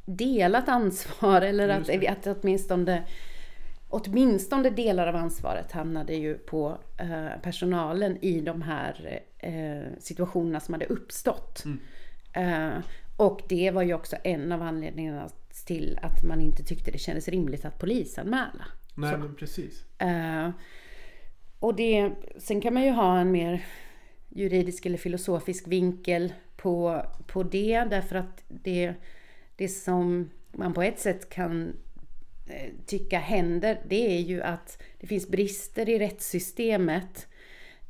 delat 0.05 0.69
ansvar 0.69 1.41
eller 1.41 1.69
att, 1.69 1.89
att 2.07 2.27
åtminstone 2.27 3.03
åtminstone 3.93 4.69
delar 4.69 5.07
av 5.07 5.15
ansvaret 5.15 5.71
hamnade 5.71 6.13
ju 6.15 6.37
på 6.37 6.77
eh, 6.97 7.41
personalen 7.41 8.17
i 8.21 8.41
de 8.41 8.61
här 8.61 9.21
eh, 9.37 9.99
situationerna 9.99 10.59
som 10.59 10.73
hade 10.73 10.85
uppstått. 10.85 11.63
Eh, 11.65 11.71
och 13.17 13.41
det 13.49 13.71
var 13.71 13.83
ju 13.83 13.93
också 13.93 14.15
en 14.23 14.51
av 14.51 14.61
anledningarna 14.61 15.29
till 15.65 15.99
att 16.01 16.23
man 16.23 16.41
inte 16.41 16.63
tyckte 16.63 16.91
det 16.91 16.97
kändes 16.97 17.27
rimligt 17.27 17.65
att 17.65 17.79
polisanmäla. 17.79 18.65
Nej 18.95 19.11
Så. 19.11 19.17
men 19.17 19.35
precis. 19.35 19.85
Eh, 19.97 20.49
och 21.59 21.75
det, 21.75 22.11
sen 22.37 22.61
kan 22.61 22.73
man 22.73 22.83
ju 22.83 22.91
ha 22.91 23.19
en 23.19 23.31
mer 23.31 23.65
juridisk 24.29 24.85
eller 24.85 24.97
filosofisk 24.97 25.67
vinkel 25.67 26.33
på, 26.55 27.05
på 27.27 27.43
det 27.43 27.85
därför 27.89 28.15
att 28.15 28.43
det, 28.47 28.93
det 29.55 29.67
som 29.67 30.29
man 30.51 30.73
på 30.73 30.81
ett 30.81 30.99
sätt 30.99 31.29
kan 31.29 31.73
eh, 32.49 32.71
tycka 32.85 33.19
händer 33.19 33.81
det 33.87 34.15
är 34.15 34.19
ju 34.19 34.41
att 34.41 34.81
det 34.99 35.07
finns 35.07 35.29
brister 35.29 35.89
i 35.89 35.99
rättssystemet 35.99 37.27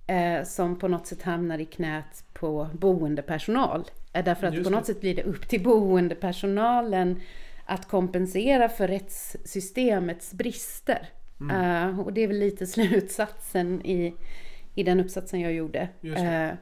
eh, 0.08 0.44
som 0.44 0.80
på 0.80 0.88
något 0.88 1.08
sätt 1.08 1.22
hamnar 1.22 1.60
i 1.60 1.66
knät 1.66 2.26
på 2.34 2.70
boendepersonal. 2.74 3.92
Därför 4.14 4.48
att 4.48 4.54
Just 4.54 4.64
på 4.64 4.70
det. 4.70 4.76
något 4.76 4.86
sätt 4.86 5.02
blir 5.02 5.16
det 5.16 5.24
upp 5.24 5.48
till 5.48 5.64
boendepersonalen 5.64 7.22
att 7.66 7.88
kompensera 7.88 8.70
för 8.70 8.88
rättssystemets 8.88 10.34
brister. 10.34 11.10
Eh, 11.52 12.00
och 12.00 12.14
det 12.14 12.22
är 12.22 12.28
väl 12.28 12.40
lite 12.40 12.68
slutsatsen 12.68 13.86
i, 13.86 14.16
i 14.76 14.84
den 14.84 15.00
uppsatsen 15.00 15.40
jag 15.40 15.54
gjorde. 15.54 15.90
Det. 16.02 16.10
Eh, 16.10 16.54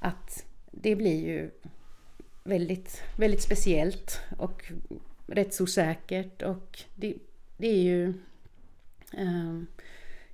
att 0.00 0.46
det 0.70 0.96
blir 0.96 1.26
ju 1.26 1.50
väldigt, 2.44 3.02
väldigt 3.16 3.42
speciellt 3.42 4.20
och 4.38 4.72
rättsosäkert 5.26 6.42
och 6.42 6.78
det, 6.94 7.14
det 7.56 7.68
är 7.68 7.82
ju 7.82 8.14
ja, 9.12 9.18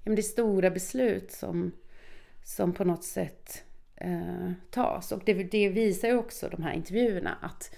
men 0.05 0.15
det 0.15 0.21
är 0.21 0.23
stora 0.23 0.71
beslut 0.71 1.33
som, 1.33 1.73
som 2.45 2.73
på 2.73 2.85
något 2.85 3.05
sätt 3.05 3.65
eh, 4.01 4.53
tas. 4.71 5.13
Och 5.13 5.23
det, 5.25 5.35
det 5.35 5.69
visar 5.69 6.09
ju 6.09 6.17
också 6.17 6.49
de 6.49 6.63
här 6.63 6.73
intervjuerna 6.73 7.37
att, 7.41 7.75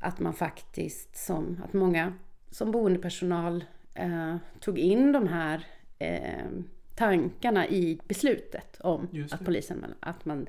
att 0.00 0.20
man 0.20 0.34
faktiskt 0.34 1.16
som, 1.16 1.62
att 1.64 1.72
många 1.72 2.12
som 2.50 2.70
boendepersonal 2.70 3.64
eh, 3.94 4.36
tog 4.60 4.78
in 4.78 5.12
de 5.12 5.28
här 5.28 5.66
eh, 5.98 6.46
tankarna 6.94 7.68
i 7.68 7.98
beslutet 8.08 8.80
om 8.80 9.26
att 9.30 9.44
polisen, 9.44 9.94
att 10.00 10.24
man 10.24 10.46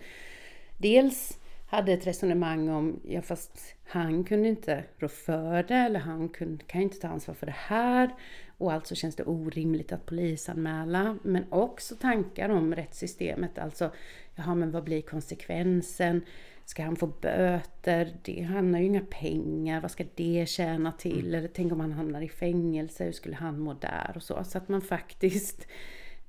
dels 0.78 1.40
hade 1.68 1.94
ett 1.94 2.08
resonemang 2.08 2.70
om, 2.70 3.00
ja 3.08 3.22
fast 3.22 3.76
han 3.88 4.24
kunde 4.24 4.50
inte 4.50 4.84
rå 4.98 5.08
för 5.08 5.64
det 5.64 5.76
eller 5.76 6.00
han 6.00 6.30
kunde, 6.30 6.64
kan 6.64 6.82
inte 6.82 7.00
ta 7.00 7.08
ansvar 7.08 7.36
för 7.36 7.46
det 7.46 7.56
här 7.58 8.10
och 8.58 8.74
alltså 8.74 8.96
känns 8.96 9.16
det 9.16 9.24
orimligt 9.24 9.92
att 9.92 10.06
polisanmäla. 10.06 11.18
Men 11.24 11.46
också 11.50 11.96
tankar 11.96 12.50
om 12.50 12.76
rättssystemet, 12.76 13.58
alltså 13.58 13.92
jaha 14.36 14.56
men 14.56 14.72
vad 14.72 14.84
blir 14.84 15.02
konsekvensen? 15.02 16.22
Ska 16.66 16.84
han 16.84 16.96
få 16.96 17.08
böter? 17.08 18.18
Det 18.24 18.42
handlar 18.42 18.80
ju 18.80 18.86
inga 18.86 19.06
pengar, 19.06 19.82
vad 19.82 19.92
ska 19.92 20.06
det 20.16 20.50
tjäna 20.50 20.92
till? 20.92 21.36
Eller 21.36 21.50
tänk 21.54 21.72
om 21.72 21.80
han 21.80 21.92
hamnar 21.92 22.22
i 22.22 22.30
fängelse, 22.30 23.04
hur 23.04 23.12
skulle 23.12 23.36
han 23.36 23.60
må 23.60 23.74
där? 23.74 24.12
Och 24.16 24.24
så, 24.24 24.44
så 24.44 24.58
att 24.58 24.70
man 24.70 24.82
faktiskt, 24.82 25.68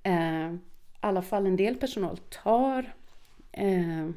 eh, 0.03 0.55
i 0.55 0.59
alla 1.01 1.23
fall 1.23 1.47
en 1.47 1.57
del 1.57 1.75
personal 1.75 2.17
tar 2.17 2.95
eh, 3.53 4.11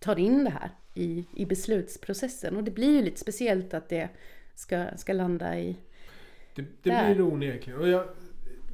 tar 0.00 0.18
in 0.18 0.44
det 0.44 0.50
här 0.50 0.70
i, 0.94 1.24
i 1.34 1.46
beslutsprocessen. 1.46 2.56
Och 2.56 2.64
det 2.64 2.70
blir 2.70 2.90
ju 2.90 3.02
lite 3.02 3.20
speciellt 3.20 3.74
att 3.74 3.88
det 3.88 4.08
ska, 4.54 4.86
ska 4.96 5.12
landa 5.12 5.58
i... 5.58 5.76
Det, 6.54 6.64
det 6.82 7.14
blir 7.14 7.20
onekligen. 7.20 7.80
Och 7.80 7.88
jag, 7.88 8.08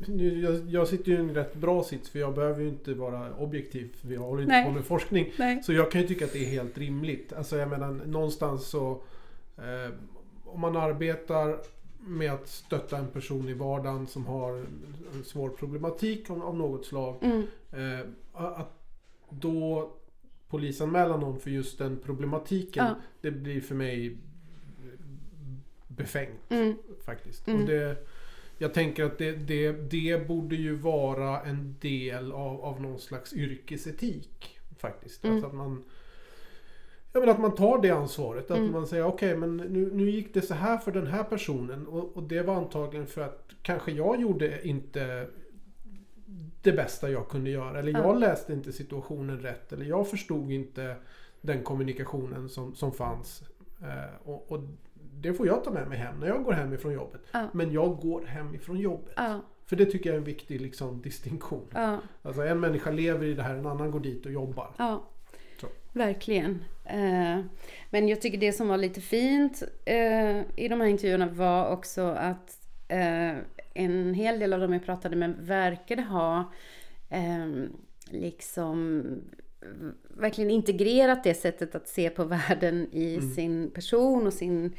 nu, 0.07 0.41
jag, 0.41 0.69
jag 0.69 0.89
sitter 0.89 1.13
ju 1.13 1.17
i 1.17 1.21
en 1.21 1.35
rätt 1.35 1.55
bra 1.55 1.85
sits 1.85 2.11
för 2.11 2.19
jag 2.19 2.35
behöver 2.35 2.63
ju 2.63 2.69
inte 2.69 2.95
vara 2.95 3.35
objektiv. 3.35 3.97
För 3.97 4.13
jag 4.13 4.21
håller 4.21 4.43
inte 4.43 4.53
Nej. 4.53 4.65
på 4.65 4.71
med 4.71 4.85
forskning. 4.85 5.33
Nej. 5.39 5.63
Så 5.63 5.73
jag 5.73 5.91
kan 5.91 6.01
ju 6.01 6.07
tycka 6.07 6.25
att 6.25 6.33
det 6.33 6.45
är 6.45 6.51
helt 6.51 6.79
rimligt. 6.79 7.33
Alltså 7.33 7.57
jag 7.57 7.69
menar 7.69 7.93
någonstans 8.07 8.67
så... 8.67 9.03
Eh, 9.57 9.95
om 10.45 10.61
man 10.61 10.77
arbetar 10.77 11.59
med 11.99 12.33
att 12.33 12.49
stötta 12.49 12.99
en 12.99 13.09
person 13.09 13.49
i 13.49 13.53
vardagen 13.53 14.07
som 14.07 14.27
har 14.27 14.53
en 15.15 15.25
svår 15.25 15.49
problematik 15.49 16.31
av, 16.31 16.43
av 16.43 16.57
något 16.57 16.87
slag. 16.87 17.17
Mm. 17.23 17.43
Eh, 17.73 18.07
att 18.33 18.73
då 19.31 19.93
polisanmäla 20.49 21.17
någon 21.17 21.41
för 21.41 21.51
just 21.51 21.79
den 21.79 21.99
problematiken. 22.05 22.87
Ja. 22.87 22.95
Det 23.21 23.31
blir 23.31 23.61
för 23.61 23.75
mig 23.75 24.17
befängt 25.89 26.51
Mm. 26.51 26.75
faktiskt. 27.05 27.49
Mm. 27.49 27.61
Och 27.61 27.69
det, 27.69 27.97
jag 28.59 28.75
tänker 28.75 29.05
att 29.05 29.19
det, 29.19 29.33
det, 29.33 29.73
det 29.73 30.29
borde 30.29 30.57
ju 30.57 30.75
vara 30.77 31.41
en 31.43 31.77
del 31.81 32.33
av, 32.33 32.61
av 32.65 32.83
någon 32.83 32.99
slags 32.99 33.33
yrkesetik. 33.33 34.59
Faktiskt. 34.79 35.25
Mm. 35.25 35.35
Alltså 35.37 35.49
att 35.49 35.55
man 35.55 35.85
jag 37.13 37.21
menar 37.21 37.33
att 37.33 37.41
man 37.41 37.55
tar 37.55 37.83
det 37.83 37.91
ansvaret. 37.91 38.51
Att 38.51 38.59
Mm. 38.59 38.73
man 38.73 38.87
säger 38.87 39.07
okej 39.07 39.37
men 39.37 39.57
nu, 39.57 39.91
nu 39.93 40.11
gick 40.11 40.35
det 40.35 40.43
så 40.43 40.55
här 40.55 40.79
för 40.79 40.93
den 40.93 41.07
här 41.07 41.25
personen. 41.25 41.87
Och, 41.87 42.17
och 42.17 42.23
det 42.23 42.43
var 42.43 42.55
antagligen 42.55 43.07
för 43.07 43.21
att 43.21 43.49
kanske 43.63 43.93
jag 43.93 44.21
gjorde 44.21 44.69
inte 44.69 45.27
det 46.63 46.73
bästa 46.73 47.11
jag 47.11 47.29
kunde 47.29 47.51
göra. 47.51 47.79
Eller 47.79 47.93
jag 47.93 48.05
Ja. 48.05 48.15
läste 48.19 48.53
inte 48.53 48.73
situationen 48.73 49.41
rätt. 49.41 49.73
Eller 49.73 49.85
jag 49.87 50.09
förstod 50.09 50.51
inte 50.51 50.97
den 51.41 51.63
kommunikationen 51.63 52.49
som, 52.49 52.75
som 52.75 52.93
fanns. 52.93 53.43
Eh, 53.83 54.29
och, 54.31 54.53
och 54.53 54.61
det 55.21 55.35
får 55.35 55.47
jag 55.47 55.65
ta 55.65 55.71
med 55.71 55.89
mig 55.89 55.99
hem 55.99 56.21
när 56.21 56.27
jag 56.27 56.45
går 56.45 56.53
hem 56.53 56.73
ifrån 56.73 56.93
jobbet. 56.93 57.21
Ja. 57.33 57.49
Men 57.53 57.73
jag 57.73 57.97
går 57.97 58.25
hem 58.27 58.55
ifrån 58.55 58.79
jobbet. 58.79 59.13
Ja, 59.17 59.41
För 59.67 59.77
det 59.77 59.87
tycker 59.87 60.11
jag 60.11 60.15
är 60.15 60.19
en 60.19 60.25
viktig 60.25 60.61
liksom, 60.61 61.03
distinktion. 61.03 61.67
ja, 61.75 61.99
Alltså 62.23 62.43
en 62.43 62.61
människa 62.61 62.91
lever 62.91 63.27
i 63.27 63.35
det 63.35 63.43
här, 63.43 63.55
en 63.55 63.67
annan 63.67 63.91
går 63.91 64.01
dit 64.01 64.27
och 64.27 64.33
jobbar. 64.33 64.71
ja. 64.79 65.05
Så. 65.61 65.67
Verkligen. 65.93 66.65
Eh, 66.85 67.41
Men 67.91 68.09
jag 68.09 68.21
tycker 68.21 68.39
det 68.39 68.53
som 68.53 68.69
var 68.69 68.77
lite 68.77 69.01
fint 69.01 69.63
eh, 69.85 70.39
i 70.57 70.69
de 70.69 70.81
här 70.81 70.85
intervjuerna 70.87 71.27
var 71.29 71.69
också 71.71 72.03
att 72.03 72.59
eh, 72.89 73.33
en 73.75 74.15
hel 74.15 74.39
del 74.39 74.53
av 74.53 74.61
dem 74.61 74.73
jag 74.73 74.85
pratade 74.85 75.17
med 75.17 75.35
verkade 75.39 76.03
ha 76.03 76.53
eh, 77.11 77.47
liksom 78.11 79.05
verkligen 80.09 80.51
integrerat 80.51 81.25
det 81.25 81.35
sättet 81.35 81.75
att 81.75 81.89
se 81.89 82.11
på 82.11 82.25
världen 82.25 82.89
i 82.93 83.21
sin 83.21 83.71
person 83.71 84.27
och 84.27 84.33
sin 84.33 84.75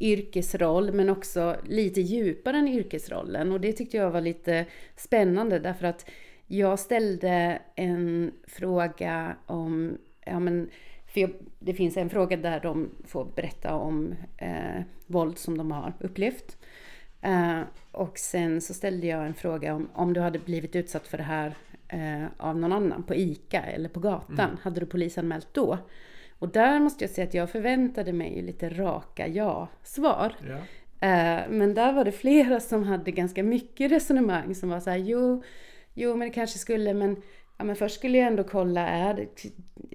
yrkesroll 0.00 0.92
men 0.92 1.08
också 1.08 1.56
lite 1.64 2.00
djupare 2.00 2.56
än 2.56 2.68
yrkesrollen 2.68 3.52
och 3.52 3.60
det 3.60 3.72
tyckte 3.72 3.96
jag 3.96 4.10
var 4.10 4.20
lite 4.20 4.66
spännande 4.96 5.58
därför 5.58 5.86
att 5.86 6.10
jag 6.46 6.78
ställde 6.78 7.62
en 7.74 8.32
fråga 8.46 9.36
om, 9.46 9.98
ja 10.26 10.40
men, 10.40 10.70
för 11.06 11.20
jag, 11.20 11.30
det 11.58 11.74
finns 11.74 11.96
en 11.96 12.10
fråga 12.10 12.36
där 12.36 12.60
de 12.60 12.90
får 13.06 13.24
berätta 13.24 13.74
om 13.74 14.14
eh, 14.36 14.82
våld 15.06 15.38
som 15.38 15.58
de 15.58 15.72
har 15.72 15.92
upplevt. 16.00 16.56
Eh, 17.22 17.60
och 17.92 18.18
sen 18.18 18.60
så 18.60 18.74
ställde 18.74 19.06
jag 19.06 19.26
en 19.26 19.34
fråga 19.34 19.74
om, 19.74 19.88
om 19.94 20.12
du 20.12 20.20
hade 20.20 20.38
blivit 20.38 20.76
utsatt 20.76 21.06
för 21.06 21.18
det 21.18 21.24
här 21.24 21.54
eh, 21.88 22.24
av 22.36 22.58
någon 22.58 22.72
annan 22.72 23.02
på 23.02 23.14
ICA 23.14 23.62
eller 23.62 23.88
på 23.88 24.00
gatan, 24.00 24.58
hade 24.62 24.80
du 24.80 24.86
polisanmält 24.86 25.48
då? 25.52 25.78
Och 26.40 26.48
där 26.48 26.80
måste 26.80 27.04
jag 27.04 27.10
säga 27.10 27.26
att 27.26 27.34
jag 27.34 27.50
förväntade 27.50 28.12
mig 28.12 28.42
lite 28.42 28.68
raka 28.68 29.28
ja-svar. 29.28 30.34
Ja. 30.48 30.56
Eh, 31.08 31.50
Men 31.50 31.74
där 31.74 31.92
var 31.92 32.04
det 32.04 32.12
flera 32.12 32.60
som 32.60 32.84
hade 32.84 33.10
ganska 33.10 33.42
mycket 33.42 33.92
resonemang 33.92 34.54
som 34.54 34.68
var 34.68 34.80
så 34.80 34.90
här, 34.90 34.96
jo, 34.96 35.42
jo 35.94 36.16
men 36.16 36.28
det 36.28 36.34
kanske 36.34 36.58
skulle, 36.58 36.94
men, 36.94 37.16
ja, 37.58 37.64
men 37.64 37.76
först 37.76 37.94
skulle 37.94 38.18
jag 38.18 38.26
ändå 38.26 38.44
kolla, 38.44 38.88
är 38.88 39.28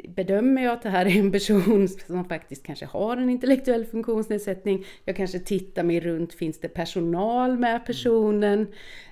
bedömer 0.07 0.63
jag 0.63 0.73
att 0.73 0.81
det 0.81 0.89
här 0.89 1.05
är 1.05 1.19
en 1.19 1.31
person 1.31 1.87
som 1.87 2.25
faktiskt 2.25 2.65
kanske 2.65 2.85
har 2.85 3.17
en 3.17 3.29
intellektuell 3.29 3.85
funktionsnedsättning? 3.85 4.85
Jag 5.05 5.15
kanske 5.15 5.39
tittar 5.39 5.83
mig 5.83 5.99
runt, 5.99 6.33
finns 6.33 6.59
det 6.59 6.67
personal 6.69 7.57
med 7.57 7.85
personen? 7.85 8.67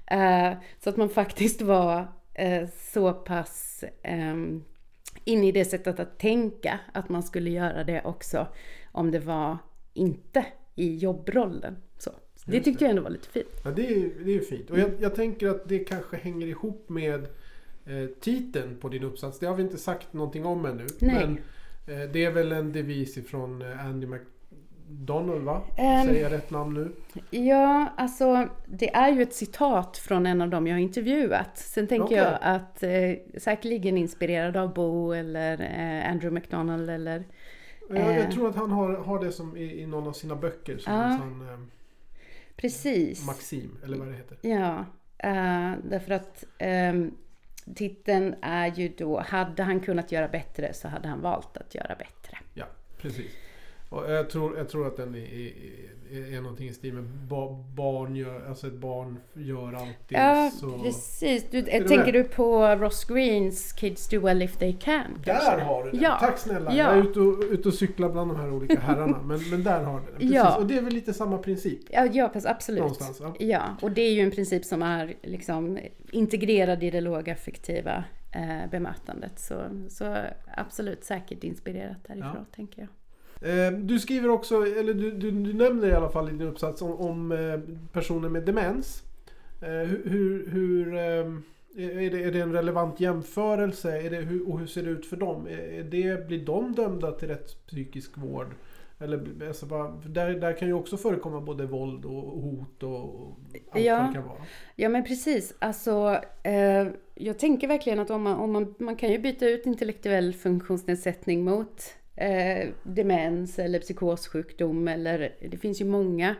Eh, 0.07 0.53
så 0.83 0.89
att 0.89 0.97
man 0.97 1.09
faktiskt 1.09 1.61
var 1.61 2.07
eh, 2.33 2.67
så 2.93 3.13
pass 3.13 3.83
inne 5.23 5.47
i 5.47 5.51
det 5.51 5.65
sättet 5.65 5.99
att 5.99 6.19
tänka 6.19 6.79
att 6.93 7.09
man 7.09 7.23
skulle 7.23 7.49
göra 7.49 7.83
det 7.83 8.01
också 8.05 8.47
om 8.91 9.11
det 9.11 9.19
var 9.19 9.57
inte 9.93 10.45
i 10.75 10.95
jobbrollen. 10.95 11.75
Så. 11.97 12.11
Så 12.35 12.51
det 12.51 12.59
tyckte 12.59 12.71
det. 12.71 12.85
jag 12.85 12.89
ändå 12.89 13.01
var 13.01 13.09
lite 13.09 13.27
fint. 13.27 13.61
Ja, 13.63 13.71
det 13.71 13.87
är 13.87 14.11
det 14.25 14.35
är 14.35 14.39
fint. 14.39 14.69
Och 14.69 14.79
jag, 14.79 14.89
jag 14.99 15.15
tänker 15.15 15.47
att 15.47 15.69
det 15.69 15.79
kanske 15.79 16.17
hänger 16.17 16.47
ihop 16.47 16.89
med 16.89 17.27
eh, 17.85 18.05
titeln 18.19 18.77
på 18.79 18.89
din 18.89 19.03
uppsats. 19.03 19.39
Det 19.39 19.45
har 19.45 19.55
vi 19.55 19.63
inte 19.63 19.77
sagt 19.77 20.13
någonting 20.13 20.45
om 20.45 20.65
ännu. 20.65 20.87
Nej. 20.99 21.15
Men 21.15 21.37
eh, 22.01 22.09
det 22.11 22.25
är 22.25 22.31
väl 22.31 22.51
en 22.51 22.71
devis 22.71 23.17
ifrån 23.17 23.61
eh, 23.61 23.85
Andy 23.85 24.07
McDonald 24.89 25.41
va? 25.43 25.61
Ehm. 25.77 26.05
Säger 26.07 26.23
jag 26.23 26.31
rätt 26.31 26.51
namn 26.51 26.73
nu? 26.73 26.91
Ja, 27.29 27.93
alltså 27.97 28.47
det 28.65 28.95
är 28.95 29.09
ju 29.11 29.21
ett 29.21 29.33
citat 29.33 29.97
från 29.97 30.25
en 30.25 30.41
av 30.41 30.49
dem 30.49 30.67
jag 30.67 30.75
har 30.75 30.79
intervjuat. 30.81 31.57
Sen 31.57 31.87
tänker 31.87 32.05
Okej. 32.05 32.17
jag 32.17 32.37
att 32.41 32.83
eh, 32.83 33.39
säkerligen 33.39 33.97
inspirerad 33.97 34.57
av 34.57 34.73
Bo 34.73 35.11
eller 35.13 35.53
eh, 35.61 36.11
Andrew 36.11 36.31
McDonald 36.31 36.89
eller 36.89 37.23
Jag, 37.89 37.97
jag 37.99 38.17
Eh. 38.17 38.29
tror 38.29 38.49
att 38.49 38.55
han 38.55 38.71
har, 38.71 38.93
har 38.93 39.23
det 39.23 39.31
som 39.31 39.57
i, 39.57 39.81
i 39.81 39.85
någon 39.87 40.07
av 40.07 40.13
sina 40.13 40.35
böcker. 40.35 40.77
Som 40.77 40.93
Ja. 40.93 41.17
sån 41.19 41.49
eh, 41.49 41.59
precis. 42.55 43.25
maxim, 43.25 43.77
eller 43.83 43.97
vad 43.97 44.07
det 44.07 44.13
heter. 44.13 44.37
Ja, 44.41 44.85
eh, 45.17 45.71
därför 45.89 46.11
att 46.13 46.43
ehm, 46.57 47.11
titeln 47.75 48.35
är 48.41 48.67
ju 48.75 48.89
då 48.97 49.19
Hade 49.19 49.63
han 49.63 49.79
kunnat 49.79 50.11
göra 50.11 50.27
bättre 50.27 50.73
så 50.73 50.87
hade 50.87 51.07
han 51.07 51.21
valt 51.21 51.57
att 51.57 51.75
göra 51.75 51.95
bättre. 51.95 52.37
Ja, 52.53 52.65
precis. 52.97 53.31
Och 53.93 54.11
jag, 54.11 54.29
tror, 54.29 54.57
jag 54.57 54.69
tror 54.69 54.87
att 54.87 54.97
den 54.97 55.15
är, 55.15 55.19
är, 56.11 56.33
är, 56.35 56.41
någonting 56.41 56.69
i 56.69 56.73
stil 56.73 56.93
med 56.93 57.03
ba, 57.03 57.63
barn 57.75 58.15
gör, 58.15 58.45
alltså 58.47 58.67
ett 58.67 58.73
barn 58.73 59.19
gör 59.33 59.73
alltid 59.73 60.17
Ja, 60.17 60.51
så... 60.59 60.79
precis. 60.83 61.45
Du, 61.51 61.61
tänker 61.61 62.11
du 62.11 62.23
på 62.23 62.75
Ross 62.75 63.05
Greens 63.05 63.73
Kids 63.73 64.09
do 64.09 64.19
well 64.19 64.41
if 64.41 64.57
they 64.57 64.73
can? 64.73 65.21
Där 65.25 65.33
kanske? 65.33 65.61
har 65.61 65.83
du 65.83 65.91
den! 65.91 66.01
Ja. 66.01 66.17
Tack 66.19 66.37
snälla! 66.37 66.71
Ja. 66.73 66.77
Jag 66.77 66.97
är 66.97 67.09
ute 67.09 67.19
och, 67.19 67.43
ute 67.51 67.67
och 67.67 67.73
cyklar 67.73 68.09
bland 68.09 68.31
de 68.31 68.37
här 68.37 68.53
olika 68.53 68.79
herrarna. 68.79 69.21
men, 69.21 69.49
men 69.49 69.63
där 69.63 69.83
har 69.83 69.99
du 69.99 70.05
den. 70.05 70.15
Precis. 70.15 70.35
Ja. 70.35 70.57
Och 70.57 70.67
det 70.67 70.77
är 70.77 70.81
väl 70.81 70.93
lite 70.93 71.13
samma 71.13 71.37
princip? 71.37 71.81
Ja, 71.89 72.05
ja 72.05 72.31
absolut. 72.45 72.79
Någonstans, 72.79 73.19
ja. 73.21 73.35
ja, 73.39 73.77
och 73.81 73.91
det 73.91 74.01
är 74.01 74.13
ju 74.13 74.21
en 74.21 74.31
princip 74.31 74.65
som 74.65 74.83
är 74.83 75.13
liksom 75.21 75.79
integrerad 76.11 76.83
i 76.83 76.91
det 76.91 77.01
lågaffektiva 77.01 78.03
eh, 78.31 78.69
bemötandet. 78.71 79.39
Så, 79.39 79.85
så 79.89 80.15
absolut 80.57 81.03
säkert 81.03 81.43
inspirerat 81.43 81.97
därifrån, 82.07 82.45
tänker 82.55 82.81
jag. 82.81 82.89
Eh, 83.43 83.71
Du 83.79 83.99
skriver 83.99 84.29
också, 84.29 84.55
eller 84.55 84.93
du, 84.93 85.11
du, 85.11 85.31
du 85.31 85.53
nämner 85.53 85.87
i 85.87 85.93
alla 85.93 86.09
fall 86.09 86.29
i 86.29 86.31
din 86.31 86.47
uppsats 86.47 86.81
om, 86.81 86.91
om 86.91 87.31
eh, 87.31 87.59
personer 87.91 88.29
med 88.29 88.43
demens. 88.43 89.03
Eh, 89.61 89.67
Hur, 89.69 90.03
hur, 90.09 90.47
hur 90.49 90.93
eh, 90.95 91.01
är, 92.05 92.11
det, 92.11 92.23
är 92.23 92.31
det 92.31 92.39
en 92.39 92.53
relevant 92.53 92.99
jämförelse? 92.99 94.01
Är 94.01 94.09
det, 94.09 94.17
hur, 94.17 94.49
och 94.51 94.59
hur 94.59 94.67
ser 94.67 94.83
det 94.83 94.89
ut 94.89 95.05
för 95.05 95.17
dem? 95.17 95.47
Är 95.47 95.83
det, 95.83 96.27
blir 96.27 96.45
de 96.45 96.71
dömda 96.73 97.11
till 97.11 97.27
rättspsykisk 97.27 98.17
vård? 98.17 98.47
Eller, 98.99 99.47
alltså, 99.47 99.65
bara- 99.65 100.01
där, 100.05 100.29
där 100.33 100.53
kan 100.57 100.67
ju 100.67 100.73
också 100.73 100.97
förekomma 100.97 101.41
både 101.41 101.65
våld 101.65 102.05
och 102.05 102.41
hot 102.41 102.83
och 102.83 102.93
och 102.93 103.37
allt 103.71 103.83
Ja. 103.85 103.97
vad 103.97 104.09
det 104.09 104.13
kan 104.13 104.23
vara. 104.27 104.37
Ja 104.75 104.89
men 104.89 105.03
precis, 105.03 105.53
alltså 105.59 106.21
eh, 106.43 106.87
jag 107.15 107.39
tänker 107.39 107.67
verkligen 107.67 107.99
att 107.99 108.09
om 108.09 108.21
man, 108.21 108.37
om 108.39 108.51
man, 108.51 108.75
man 108.79 108.95
kan 108.95 109.11
ju 109.11 109.19
byta 109.19 109.49
ut 109.49 109.65
intellektuell 109.65 110.33
funktionsnedsättning 110.33 111.43
mot 111.43 111.83
eh, 112.15 112.69
demens 112.83 113.59
eller 113.59 113.79
psykossjukdom 113.79 114.87
eller 114.87 115.35
det 115.49 115.57
finns 115.57 115.81
ju 115.81 115.85
många 115.85 116.35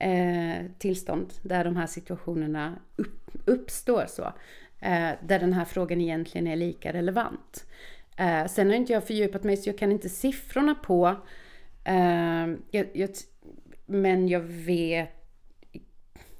eh, 0.00 0.66
tillstånd 0.78 1.32
där 1.42 1.64
de 1.64 1.76
här 1.76 1.86
situationerna 1.86 2.78
upp, 2.96 3.30
uppstår 3.44 4.06
så. 4.08 4.32
Eh, 4.80 5.10
där 5.26 5.38
den 5.38 5.52
här 5.52 5.64
frågan 5.64 6.00
egentligen 6.00 6.46
är 6.46 6.56
lika 6.56 6.92
relevant. 6.92 7.66
Eh, 8.16 8.46
sen 8.46 8.68
har 8.68 8.74
inte 8.74 8.92
jag 8.92 9.06
fördjupat 9.06 9.44
mig 9.44 9.56
så 9.56 9.68
jag 9.68 9.78
kan 9.78 9.92
inte 9.92 10.08
siffrorna 10.08 10.74
på 10.74 11.16
eh, 11.84 12.46
jag, 12.70 12.86
jag, 12.92 13.10
men 13.86 14.28
jag 14.28 14.40
vet 14.40 15.14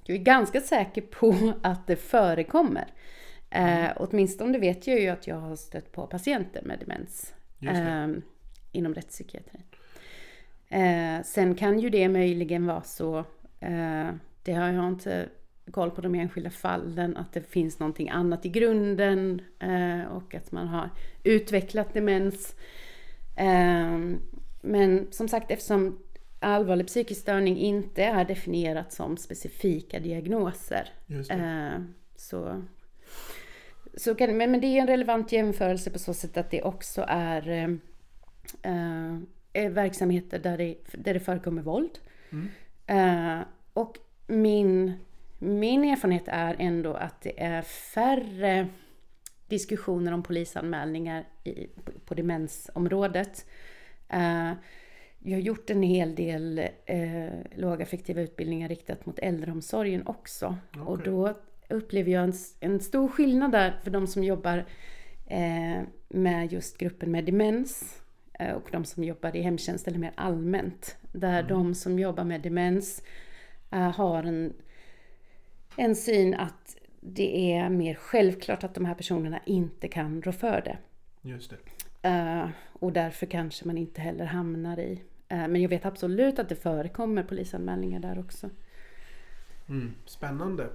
jag 0.09 0.17
är 0.17 0.23
ganska 0.23 0.61
säker 0.61 1.01
på 1.03 1.53
att 1.63 1.87
det 1.87 1.97
förekommer. 1.97 2.87
Eh, 3.51 3.89
åtminstone 3.97 4.59
vet 4.59 4.87
jag 4.87 5.01
ju 5.01 5.09
att 5.09 5.27
jag 5.27 5.37
har 5.37 5.57
stött 5.57 5.93
på 5.93 6.07
patienter 6.07 6.63
med 6.63 6.79
demens 6.79 7.35
eh, 7.61 8.09
inom 8.73 8.95
rättspsykiatrin. 8.95 9.63
Eh, 10.69 11.23
sen 11.25 11.55
kan 11.55 11.79
ju 11.79 11.91
det 11.91 12.09
möjligen 12.09 12.67
vara 12.67 12.83
så, 12.83 13.19
eh, 13.61 14.11
det 14.43 14.53
har 14.53 14.73
jag 14.73 14.89
inte 14.89 15.29
koll 15.71 15.91
på 15.91 16.01
de 16.01 16.15
enskilda 16.15 16.51
fallen, 16.51 17.17
att 17.17 17.33
det 17.33 17.41
finns 17.41 17.79
någonting 17.79 18.09
annat 18.09 18.47
i 18.47 18.49
grunden 18.49 19.43
eh, 19.59 20.03
och 20.13 20.35
att 20.35 20.53
man 20.53 20.69
har 20.69 20.91
utvecklat 21.25 21.95
demens. 21.95 22.57
Eh, 23.37 23.99
men 24.61 25.07
som 25.11 25.29
sagt, 25.29 25.51
eftersom 25.51 25.99
allvarlig 26.41 26.87
psykisk 26.87 27.21
störning 27.21 27.59
inte 27.59 28.05
är 28.05 28.25
definierat 28.25 28.93
som 28.93 29.17
specifika 29.17 30.01
diagnoser 30.01 30.89
eh, 31.31 31.83
Så, 32.17 32.63
så 33.97 34.15
kan, 34.15 34.37
men, 34.37 34.51
men 34.51 34.61
det 34.61 34.67
är 34.67 34.81
en 34.81 34.87
relevant 34.87 35.33
jämförelse 35.33 35.91
på 35.91 35.99
så 35.99 36.15
sätt 36.15 36.37
att 36.37 36.51
det 36.51 36.63
också 36.63 37.05
är 37.09 37.79
eh, 38.63 39.15
eh, 39.53 39.71
verksamheter 39.71 40.39
där 40.39 40.59
det, 40.59 40.75
där 40.93 41.15
det 41.15 41.21
förekommer 41.21 41.63
våld. 41.63 41.99
Mm. 42.31 42.49
Eh, 42.87 43.47
och 43.73 43.99
min, 44.27 44.93
min 45.39 45.85
erfarenhet 45.85 46.25
är 46.27 46.57
ändå 46.59 46.95
att 46.95 47.21
det 47.21 47.43
är 47.43 47.63
färre 47.63 48.69
diskussioner 49.49 50.13
om 50.13 50.23
polisanmälningar 50.23 51.25
i, 51.45 51.67
på, 51.67 51.93
på 52.05 52.15
demensområdet. 52.15 53.47
Uh, 54.15 54.53
jag 55.19 55.37
har 55.37 55.43
gjort 55.43 55.71
en 55.71 55.83
hel 55.83 56.15
del 56.15 56.59
eh, 56.87 57.29
lågaffektiva 57.57 58.21
utbildningar 58.21 58.69
riktat 58.69 59.07
mot 59.07 59.19
äldreomsorgen 59.19 60.07
också. 60.07 60.57
Okay. 60.71 60.83
Och 60.83 61.03
då 61.03 61.35
upplever 61.69 62.13
jag 62.13 62.25
en, 62.25 62.33
en, 62.61 62.81
stor 62.81 63.09
skillnad 63.09 63.53
där 63.53 63.81
för 63.83 63.91
de 63.91 64.07
som 64.07 64.25
jobbar 64.25 64.65
eh, 65.27 65.83
med 66.09 66.53
just 66.53 66.79
gruppen 66.79 67.11
med 67.11 67.25
demens 67.25 67.83
eh, 67.83 68.08
och 68.39 68.69
de 68.73 68.85
som 68.85 69.05
jobbar 69.05 69.37
i 69.37 69.43
hemtjänst 69.43 69.89
eller 69.89 69.99
mer 69.99 70.13
allmänt. 70.15 70.97
Där 71.13 71.39
mm. 71.39 71.49
de 71.49 71.75
som 71.75 71.99
jobbar 71.99 72.25
med 72.25 72.41
demens 72.41 73.03
eh, 73.71 73.97
har 73.97 74.23
en, 74.23 74.53
en 75.77 75.97
syn 75.97 76.35
att 76.35 76.77
det 77.01 77.53
är 77.53 77.69
mer 77.69 77.95
självklart 77.95 78.65
att 78.65 78.75
de 78.75 78.85
här 78.85 78.95
personerna 78.95 79.41
inte 79.47 79.89
kan 79.89 80.23
rå 80.23 80.33
för 80.33 80.63
det. 80.65 80.79
Just 81.23 81.51
det. 81.51 81.59
Uh, 82.09 82.51
och 82.73 82.93
därför 82.93 83.27
kanske 83.27 83.67
man 83.67 83.79
inte 83.79 84.01
heller 84.01 84.25
hamnar 84.25 84.79
i. 84.79 85.03
Men 85.29 85.63
jag 85.63 85.69
vet 85.69 85.87
absolut 85.87 86.39
att 86.39 86.49
det 86.49 86.57
förekommer 86.57 87.23
polisanmälningar 87.23 88.01
där 88.01 88.19
också. 88.19 88.51
Mm, 89.69 89.95
spännande. 90.05 90.71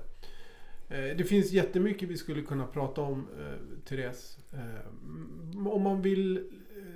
Det 0.89 1.29
finns 1.29 1.51
jättemycket 1.51 2.09
vi 2.09 2.17
skulle 2.17 2.41
kunna 2.41 2.67
prata 2.67 3.01
om, 3.01 3.27
Therese. 3.85 4.37
Om 5.67 5.81
man 5.81 6.01
vill 6.01 6.49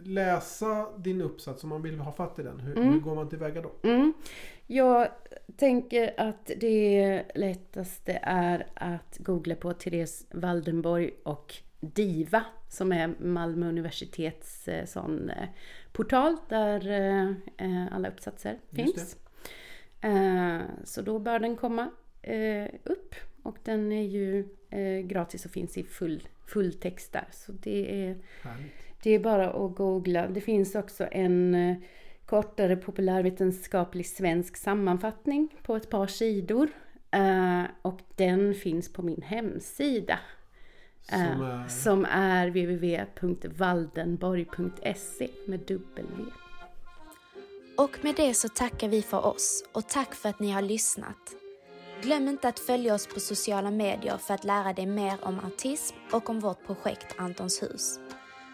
läsa 0.04 0.88
din 0.98 1.22
uppsats, 1.22 1.64
om 1.64 1.70
man 1.70 1.82
vill 1.82 2.00
ha 2.00 2.12
fatt 2.12 2.40
i 2.40 2.44
den, 2.44 2.60
hur, 2.60 2.78
mm. 2.78 2.94
hur 2.94 3.00
går 3.00 3.16
man 3.16 3.30
tillväga 3.30 3.62
då? 3.62 3.72
Mm. 3.84 4.14
Jag 4.68 5.08
tänker 5.58 6.14
att 6.18 6.52
det 6.58 7.24
lättaste 7.36 8.20
är 8.22 8.68
att 8.74 9.18
googla 9.20 9.56
på 9.56 9.74
Therese 9.74 10.26
Waldenborg 10.32 11.12
och 11.24 11.56
DIVA 11.80 12.46
som 12.70 12.92
är 12.92 13.08
Malmö 13.20 13.70
universitets 13.70 14.68
eh, 14.68 14.86
sån 14.86 15.30
eh, 15.30 15.48
portal 15.92 16.38
där 16.50 16.92
eh, 17.58 17.88
alla 17.92 18.10
uppsatser 18.10 18.60
finns. 18.72 19.18
Så 20.84 21.02
då 21.02 21.20
bör 21.20 21.40
den 21.40 21.56
komma 21.56 21.90
upp 22.84 23.16
och 23.44 23.58
den 23.64 23.92
är 23.92 24.04
ju 24.04 24.48
gratis 25.04 25.46
och 25.46 25.52
finns 25.52 25.78
i 25.78 25.84
full, 25.84 26.28
full 26.48 26.74
text 26.74 27.14
där. 27.14 27.28
Så 27.32 27.52
det 27.52 28.08
är, 28.08 28.18
det 29.04 29.12
är 29.12 29.20
bara 29.20 29.50
att 29.50 29.76
googla. 29.76 30.28
Det 30.28 30.42
finns 30.42 30.76
också 30.76 31.08
en 31.12 31.76
kortare 32.26 32.76
populärvetenskaplig 32.76 34.06
svensk 34.06 34.58
sammanfattning 34.58 35.50
på 35.64 35.76
ett 35.76 35.90
par 35.90 36.08
sidor. 36.08 36.70
Och 37.82 38.00
den 38.16 38.54
finns 38.54 38.94
på 38.94 39.02
min 39.02 39.22
hemsida 39.22 40.20
som 41.10 41.20
eh, 41.20 41.42
är, 41.42 41.68
som 41.68 42.06
är 42.06 42.48
www.valdenborg.se 42.48 45.30
med 45.46 45.60
W. 45.60 46.26
Och 47.78 47.98
med 48.02 48.16
det 48.16 48.34
så 48.34 48.50
tackar 48.50 48.88
vi 48.88 49.02
för 49.02 49.26
oss 49.26 49.64
och 49.72 49.90
tack 49.90 50.16
för 50.16 50.30
att 50.30 50.40
ni 50.40 50.52
har 50.52 50.62
lyssnat. 50.62 51.36
Glöm 52.02 52.28
inte 52.28 52.48
att 52.48 52.60
följa 52.60 52.94
oss 52.94 53.08
på 53.08 53.20
sociala 53.20 53.72
medier 53.72 54.18
för 54.18 54.34
att 54.34 54.44
lära 54.44 54.74
dig 54.74 54.86
mer 54.86 55.18
om 55.22 55.40
autism 55.40 55.96
och 56.12 56.30
om 56.30 56.40
vårt 56.40 56.66
projekt 56.66 57.16
Antons 57.18 57.64
hus. 57.64 58.00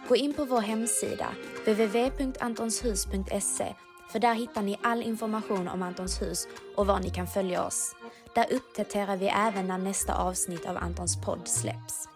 Gå 0.07 0.15
in 0.15 0.33
på 0.33 0.45
vår 0.45 0.61
hemsida 0.61 1.27
www.antonshus.se 1.65 3.73
för 4.11 4.19
där 4.19 4.33
hittar 4.33 4.61
ni 4.61 4.79
all 4.83 5.03
information 5.03 5.67
om 5.67 5.81
Antons 5.81 6.21
hus 6.21 6.47
och 6.75 6.87
var 6.87 6.99
ni 6.99 7.09
kan 7.09 7.27
följa 7.27 7.65
oss. 7.65 7.95
Där 8.35 8.53
uppdaterar 8.53 9.17
vi 9.17 9.27
även 9.27 9.67
när 9.67 9.77
nästa 9.77 10.15
avsnitt 10.15 10.65
av 10.65 10.77
Antons 10.77 11.25
podd 11.25 11.47
släpps. 11.47 12.09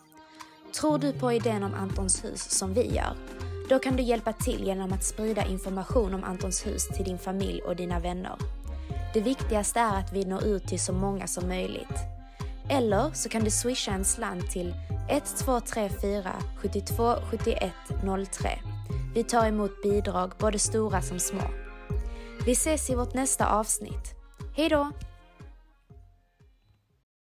Tror 0.80 0.98
du 0.98 1.14
på 1.14 1.32
idén 1.32 1.64
om 1.64 1.74
Antons 1.74 2.24
hus 2.24 2.52
som 2.52 2.74
vi 2.74 2.96
gör? 2.96 3.16
Då 3.70 3.80
kan 3.80 3.96
du 3.96 4.04
hjälpa 4.04 4.34
till 4.34 4.64
genom 4.64 4.94
att 4.94 5.04
sprida 5.04 5.46
information 5.46 6.14
om 6.14 6.24
Antons 6.24 6.68
hus 6.68 6.88
till 6.88 7.06
din 7.06 7.18
familj 7.18 7.62
och 7.62 7.76
dina 7.76 8.00
vänner. 8.00 8.36
Det 9.18 9.24
viktigaste 9.24 9.80
är 9.80 10.00
att 10.00 10.14
vi 10.14 10.26
når 10.26 10.44
ut 10.44 10.68
till 10.68 10.80
så 10.80 10.94
många 10.94 11.28
som 11.28 11.48
möjligt. 11.48 11.98
Eller 12.70 13.12
så 13.14 13.30
kan 13.30 13.44
du 13.44 13.52
swisha 13.52 13.92
en 13.92 14.06
slant 14.06 14.52
till 14.52 14.76
1234 15.10 16.34
72 16.62 17.16
71 17.32 17.72
03. 18.32 18.50
Vi 19.14 19.24
tar 19.24 19.48
emot 19.48 19.82
bidrag, 19.84 20.32
både 20.38 20.60
stora 20.60 21.02
som 21.02 21.20
små. 21.20 21.42
Vi 22.46 22.52
ses 22.52 22.90
i 22.90 22.96
vårt 22.96 23.14
nästa 23.14 23.50
avsnitt. 23.50 24.16
Hejdå! 24.56 24.92